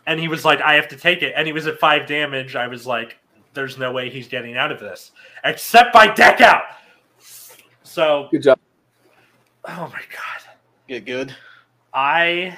[0.06, 1.34] And he was like, I have to take it.
[1.36, 2.56] And he was at five damage.
[2.56, 3.18] I was like,
[3.54, 5.12] there's no way he's getting out of this,
[5.44, 6.64] except by deck out.
[7.84, 8.60] So, Good job.
[9.66, 10.56] oh my God.
[10.88, 11.34] Get good.
[11.94, 12.58] I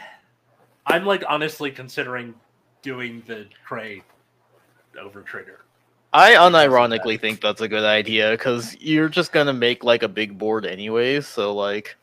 [0.88, 2.34] I'm like honestly considering
[2.82, 4.02] doing the Cray
[5.00, 5.65] over trigger.
[6.16, 10.38] I unironically think that's a good idea because you're just gonna make like a big
[10.38, 11.28] board anyways.
[11.28, 11.98] So like,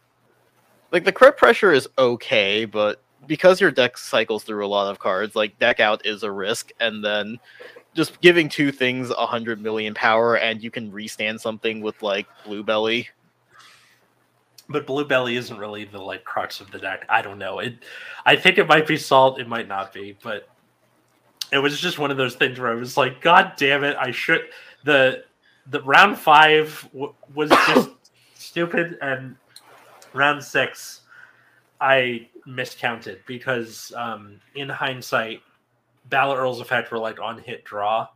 [0.91, 4.99] like the crit pressure is okay, but because your deck cycles through a lot of
[4.99, 7.41] cards, like deck out is a risk, and then
[7.95, 12.27] just giving two things a hundred million power, and you can restand something with like
[12.45, 13.09] blue belly.
[14.69, 17.07] But Blue Belly isn't really the like crux of the deck.
[17.09, 17.61] I don't know.
[17.61, 17.77] It
[18.27, 20.49] I think it might be salt, it might not be, but
[21.53, 24.11] it was just one of those things where I was like, God damn it, I
[24.11, 24.43] should
[24.85, 25.25] the
[25.69, 27.91] the round five w- was just
[28.35, 29.37] stupid and
[30.13, 31.03] round six
[31.81, 35.41] I miscounted because um in hindsight
[36.09, 38.09] Ballot Earl's effect were like on hit draw.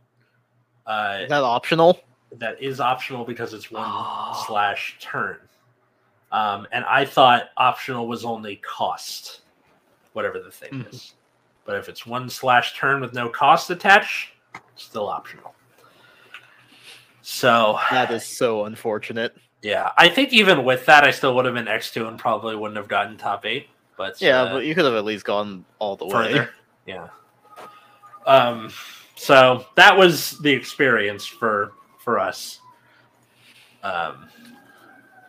[0.85, 1.99] Uh Is that optional?
[2.33, 4.43] that is optional because it's one Oh.
[4.47, 5.37] slash turn.
[6.29, 9.41] Um, and I thought optional was only cost,
[10.11, 10.93] whatever the thing Mhm.
[10.93, 11.13] is.
[11.67, 14.29] But if it's one slash turn with no cost attached,
[14.77, 15.53] still optional.
[17.21, 19.35] So That is so unfortunate.
[19.61, 22.55] yeah, I think even with that, I still would have been X two and probably
[22.55, 23.67] wouldn't have gotten top eight.
[23.97, 26.47] But Yeah, uh, but you could have at least gone all the way.
[26.85, 27.09] Yeah.
[28.25, 28.71] Um.
[29.15, 32.61] So that was the experience for for us.
[33.83, 34.29] Um.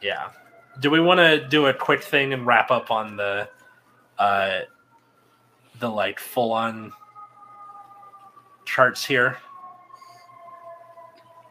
[0.01, 0.31] Yeah.
[0.79, 3.49] Do we want to do a quick thing and wrap up on the,
[4.17, 4.61] uh,
[5.81, 6.93] the like full on
[8.65, 9.39] charts here?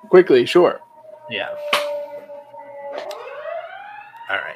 [0.10, 0.80] Quickly, sure.
[1.30, 1.50] Yeah.
[4.30, 4.56] All right.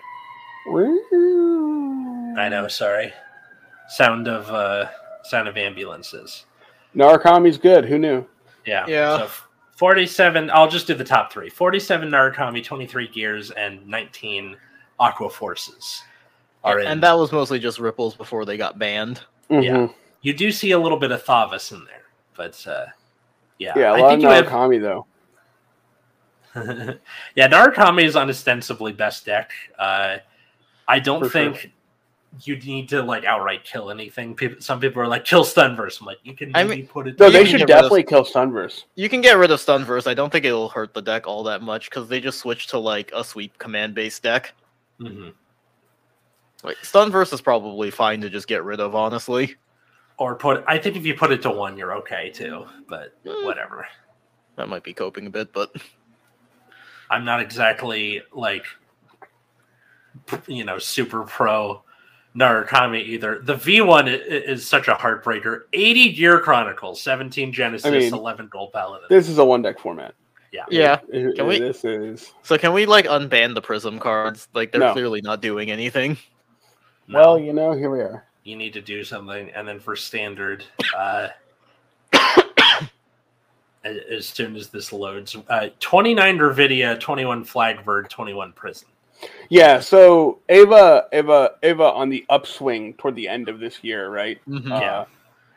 [2.37, 2.67] I know.
[2.67, 3.13] Sorry.
[3.89, 4.89] Sound of uh,
[5.23, 6.45] sound of ambulances.
[6.95, 7.85] Narukami's good.
[7.85, 8.25] Who knew?
[8.65, 8.85] Yeah.
[8.87, 9.17] Yeah.
[9.17, 14.55] So f- 47, I'll just do the top three 47 Narukami, 23 Gears, and 19
[14.99, 16.03] Aqua Forces
[16.63, 16.87] are in.
[16.87, 19.21] and that was mostly just ripples before they got banned.
[19.51, 19.93] Mhm.
[20.21, 22.03] you do see a little bit of Thavas in there,
[22.35, 22.85] but uh,
[23.59, 23.73] yeah.
[23.75, 24.45] Yeah, a I lot think of you have.
[24.45, 25.05] Narukami though.
[27.35, 29.51] yeah, Narukami is unostensibly best deck.
[29.79, 30.17] Uh,
[30.87, 31.53] I don't For sure.
[31.53, 31.71] think
[32.43, 34.35] you need to like outright kill anything.
[34.35, 35.99] People, some people are like kill Stunverse.
[36.01, 37.19] I'm like, you can I mean- put it.
[37.19, 38.83] No, they should get rid of- definitely kill Sunverse.
[38.95, 40.07] You can get rid of Stunverse.
[40.07, 42.79] I don't think it'll hurt the deck all that much because they just switched to
[42.79, 44.53] like a sweep command based deck.
[44.99, 45.33] Mhm.
[46.63, 49.55] Like Stunverse is probably fine to just get rid of, honestly.
[50.17, 50.63] Or put.
[50.67, 52.65] I think if you put it to one, you're okay too.
[52.87, 53.45] But Mm.
[53.45, 53.87] whatever.
[54.57, 55.71] That might be coping a bit, but
[57.09, 58.65] I'm not exactly like
[60.47, 61.83] you know super pro
[62.35, 63.39] Narukami either.
[63.43, 65.61] The V1 i- i- is such a heartbreaker.
[65.73, 69.07] 80 Gear Chronicles, 17 Genesis, I mean, 11 Gold Paladin.
[69.09, 70.13] This is a one deck format.
[70.53, 70.63] yeah.
[70.69, 70.99] yeah.
[71.11, 74.47] It- Can we- This is So can we like unban the Prism cards?
[74.53, 74.93] Like they're No.
[74.93, 76.17] clearly not doing anything.
[77.11, 78.23] No, well, you know, here we are.
[78.43, 79.49] you need to do something.
[79.51, 80.63] And then for standard,
[80.97, 81.27] uh,
[83.83, 88.87] as soon as this loads, uh, 29 Gravidia, 21 Flagberg, 21 Prison.
[89.49, 94.39] Yeah, so Ava, Ava, Ava on the upswing toward the end of this year, right?
[94.47, 94.67] Mm-hmm.
[94.69, 94.75] Yeah.
[94.75, 95.05] Uh,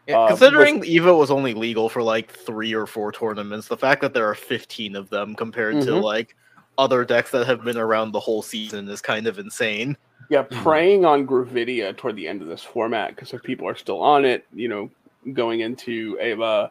[0.06, 4.02] Yeah, Uh, considering Evo was only legal for like three or four tournaments, the fact
[4.02, 6.02] that there are 15 of them compared to Mhm.
[6.02, 6.36] like
[6.76, 9.96] other decks that have been around the whole season is kind of insane.
[10.30, 10.62] Yeah, Mhm.
[10.62, 14.24] preying on Gravidia toward the end of this format because if people are still on
[14.24, 14.90] it, you know,
[15.32, 16.70] going into Ava,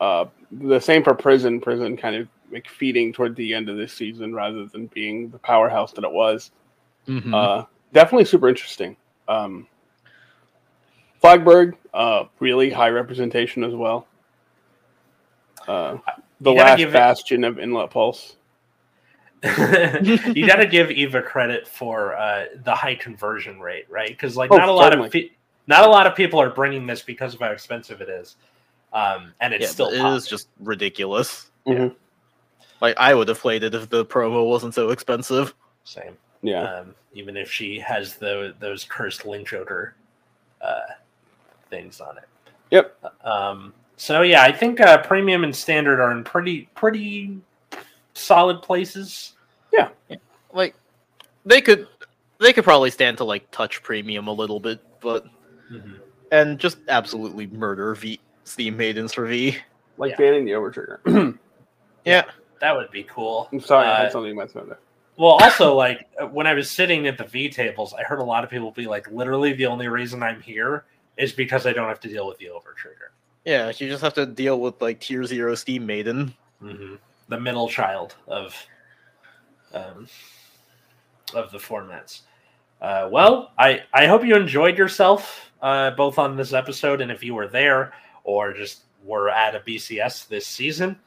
[0.00, 1.60] uh, the same for Prison.
[1.60, 5.38] Prison kind of like feeding toward the end of this season rather than being the
[5.38, 6.50] powerhouse that it was.
[7.08, 7.34] Mhm.
[7.34, 8.96] Uh, definitely super interesting.
[9.28, 9.66] Um,
[11.22, 14.06] Flagberg, uh, really high representation as well.
[15.66, 15.98] Uh,
[16.40, 18.36] the last give it- bastion of Inlet Pulse.
[20.34, 24.08] you got to give Eva credit for uh, the high conversion rate, right?
[24.08, 25.06] Because like Oh, not a lot certainly.
[25.06, 25.30] of pe-
[25.66, 28.36] not a lot of people are bringing this because of how expensive it is,
[28.92, 30.16] um, and it's yeah, still but it popular.
[30.16, 31.50] is just ridiculous.
[31.66, 31.94] Mhm.
[32.80, 35.54] Like I would have played it if the promo wasn't so expensive.
[35.84, 36.16] same.
[36.42, 36.62] Yeah.
[36.62, 39.94] Um, even if she has the, those cursed link joker
[40.60, 40.80] uh,
[41.70, 42.24] things on it.
[42.70, 42.96] Yep.
[43.24, 47.38] Um, so yeah, I think uh, premium and standard are in pretty pretty
[48.16, 49.34] solid places.
[49.72, 49.88] Yeah.
[50.52, 50.74] Like
[51.44, 51.86] they could
[52.38, 55.26] they could probably stand to like touch premium a little bit, but
[55.72, 55.98] Mhm.
[56.32, 59.58] and just absolutely murder V Steam Maidens for V.
[59.98, 60.16] like Yeah.
[60.16, 61.38] banning the overtrigger.
[62.04, 62.22] Yeah.
[62.60, 63.48] That would be cool.
[63.52, 64.78] I'm sorry, I Uh, had something in my throat there.
[65.16, 68.24] Well, also, like uh, when I was sitting at the V tables, I heard a
[68.24, 70.84] lot of people be like, "Literally, the only reason I'm here
[71.16, 73.08] is because I don't have to deal with the overtrigger."
[73.44, 76.32] Yeah, you just have to deal with like tier zero Steam Maiden.
[76.60, 76.94] hmm
[77.28, 78.54] The middle child of
[79.72, 80.08] um,
[81.34, 82.20] of the formats.
[82.80, 87.22] Uh, well, I I hope you enjoyed yourself uh, both on this episode, and if
[87.24, 87.92] you were there
[88.24, 90.98] or just were at a BCS this season,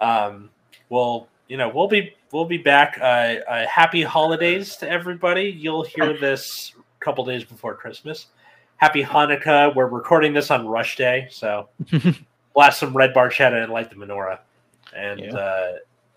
[0.00, 0.50] um,
[0.88, 2.98] we'll you know we'll be we'll be back.
[3.00, 5.44] Uh, uh, happy holidays to everybody.
[5.44, 8.26] You'll hear this a couple days before Christmas.
[8.76, 9.74] Happy Hanukkah.
[9.74, 11.68] We're recording this on Rush Day, so
[12.54, 14.38] blast some red bar cheddar and light the menorah.
[14.96, 15.34] And Yeah.
[15.34, 15.72] uh,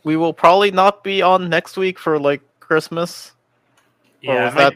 [0.05, 3.33] We will probably not be on next week for like Christmas.
[4.21, 4.73] Yeah, I might, that-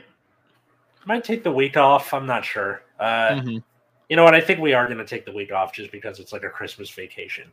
[1.05, 2.13] might take the week off.
[2.13, 2.83] I'm not sure.
[2.99, 3.63] Uh, Mhm.
[4.09, 4.35] You know what?
[4.35, 6.49] I think we are going to take the week off just because it's like a
[6.49, 7.49] Christmas vacation.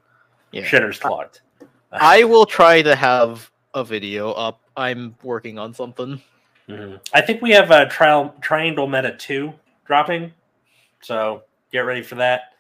[0.51, 0.63] Yeah.
[0.65, 1.41] Shitter's clogged.
[1.93, 4.61] I will try to have a video up.
[4.77, 6.21] I'm working on something.
[6.69, 7.01] Mhm.
[7.15, 9.55] I think we have a trial Triangle Meta two
[9.85, 10.33] dropping,
[11.01, 12.53] so get ready for that.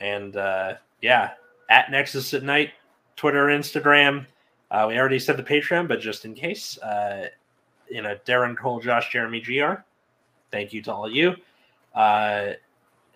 [0.00, 1.30] And uh, yeah,
[1.70, 2.70] at Nexus at night,
[3.18, 4.24] Twitter, Instagram.
[4.70, 7.26] Uh, we already said the Patreon, but just in case, uh,
[7.90, 9.82] you know, Darren Cole, Josh, Jeremy, Gr.
[10.52, 11.34] Thank you to all of you.
[11.94, 12.52] Uh,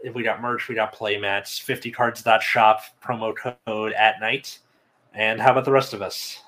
[0.02, 4.58] if we got merch, we got playmats, 50cards.shop, promo code at night.
[5.14, 6.42] And how about the rest of us?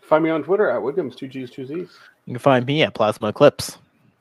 [0.00, 1.90] Find me on Twitter at Wiggums, two G's, two Z's.
[2.24, 3.76] You can find me at Plasma Eclipse.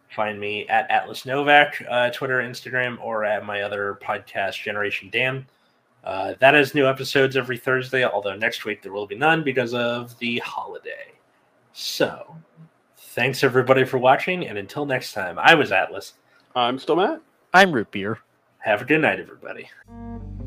[0.10, 5.46] Find me at Atlas Novak, uh, Twitter, Instagram, or at my other podcast, Generation Dan.
[6.04, 9.74] Uh, that has new episodes every Thursday, although next week there will be none because
[9.74, 11.12] of the holiday.
[11.74, 12.36] So,
[12.98, 16.14] thanks everybody for watching, and until next time, I was Atlas.
[16.56, 17.22] I'm still Matt.
[17.54, 18.20] I'm Root Beer.
[18.60, 19.70] Have a good night, everybody.
[19.88, 20.41] Thank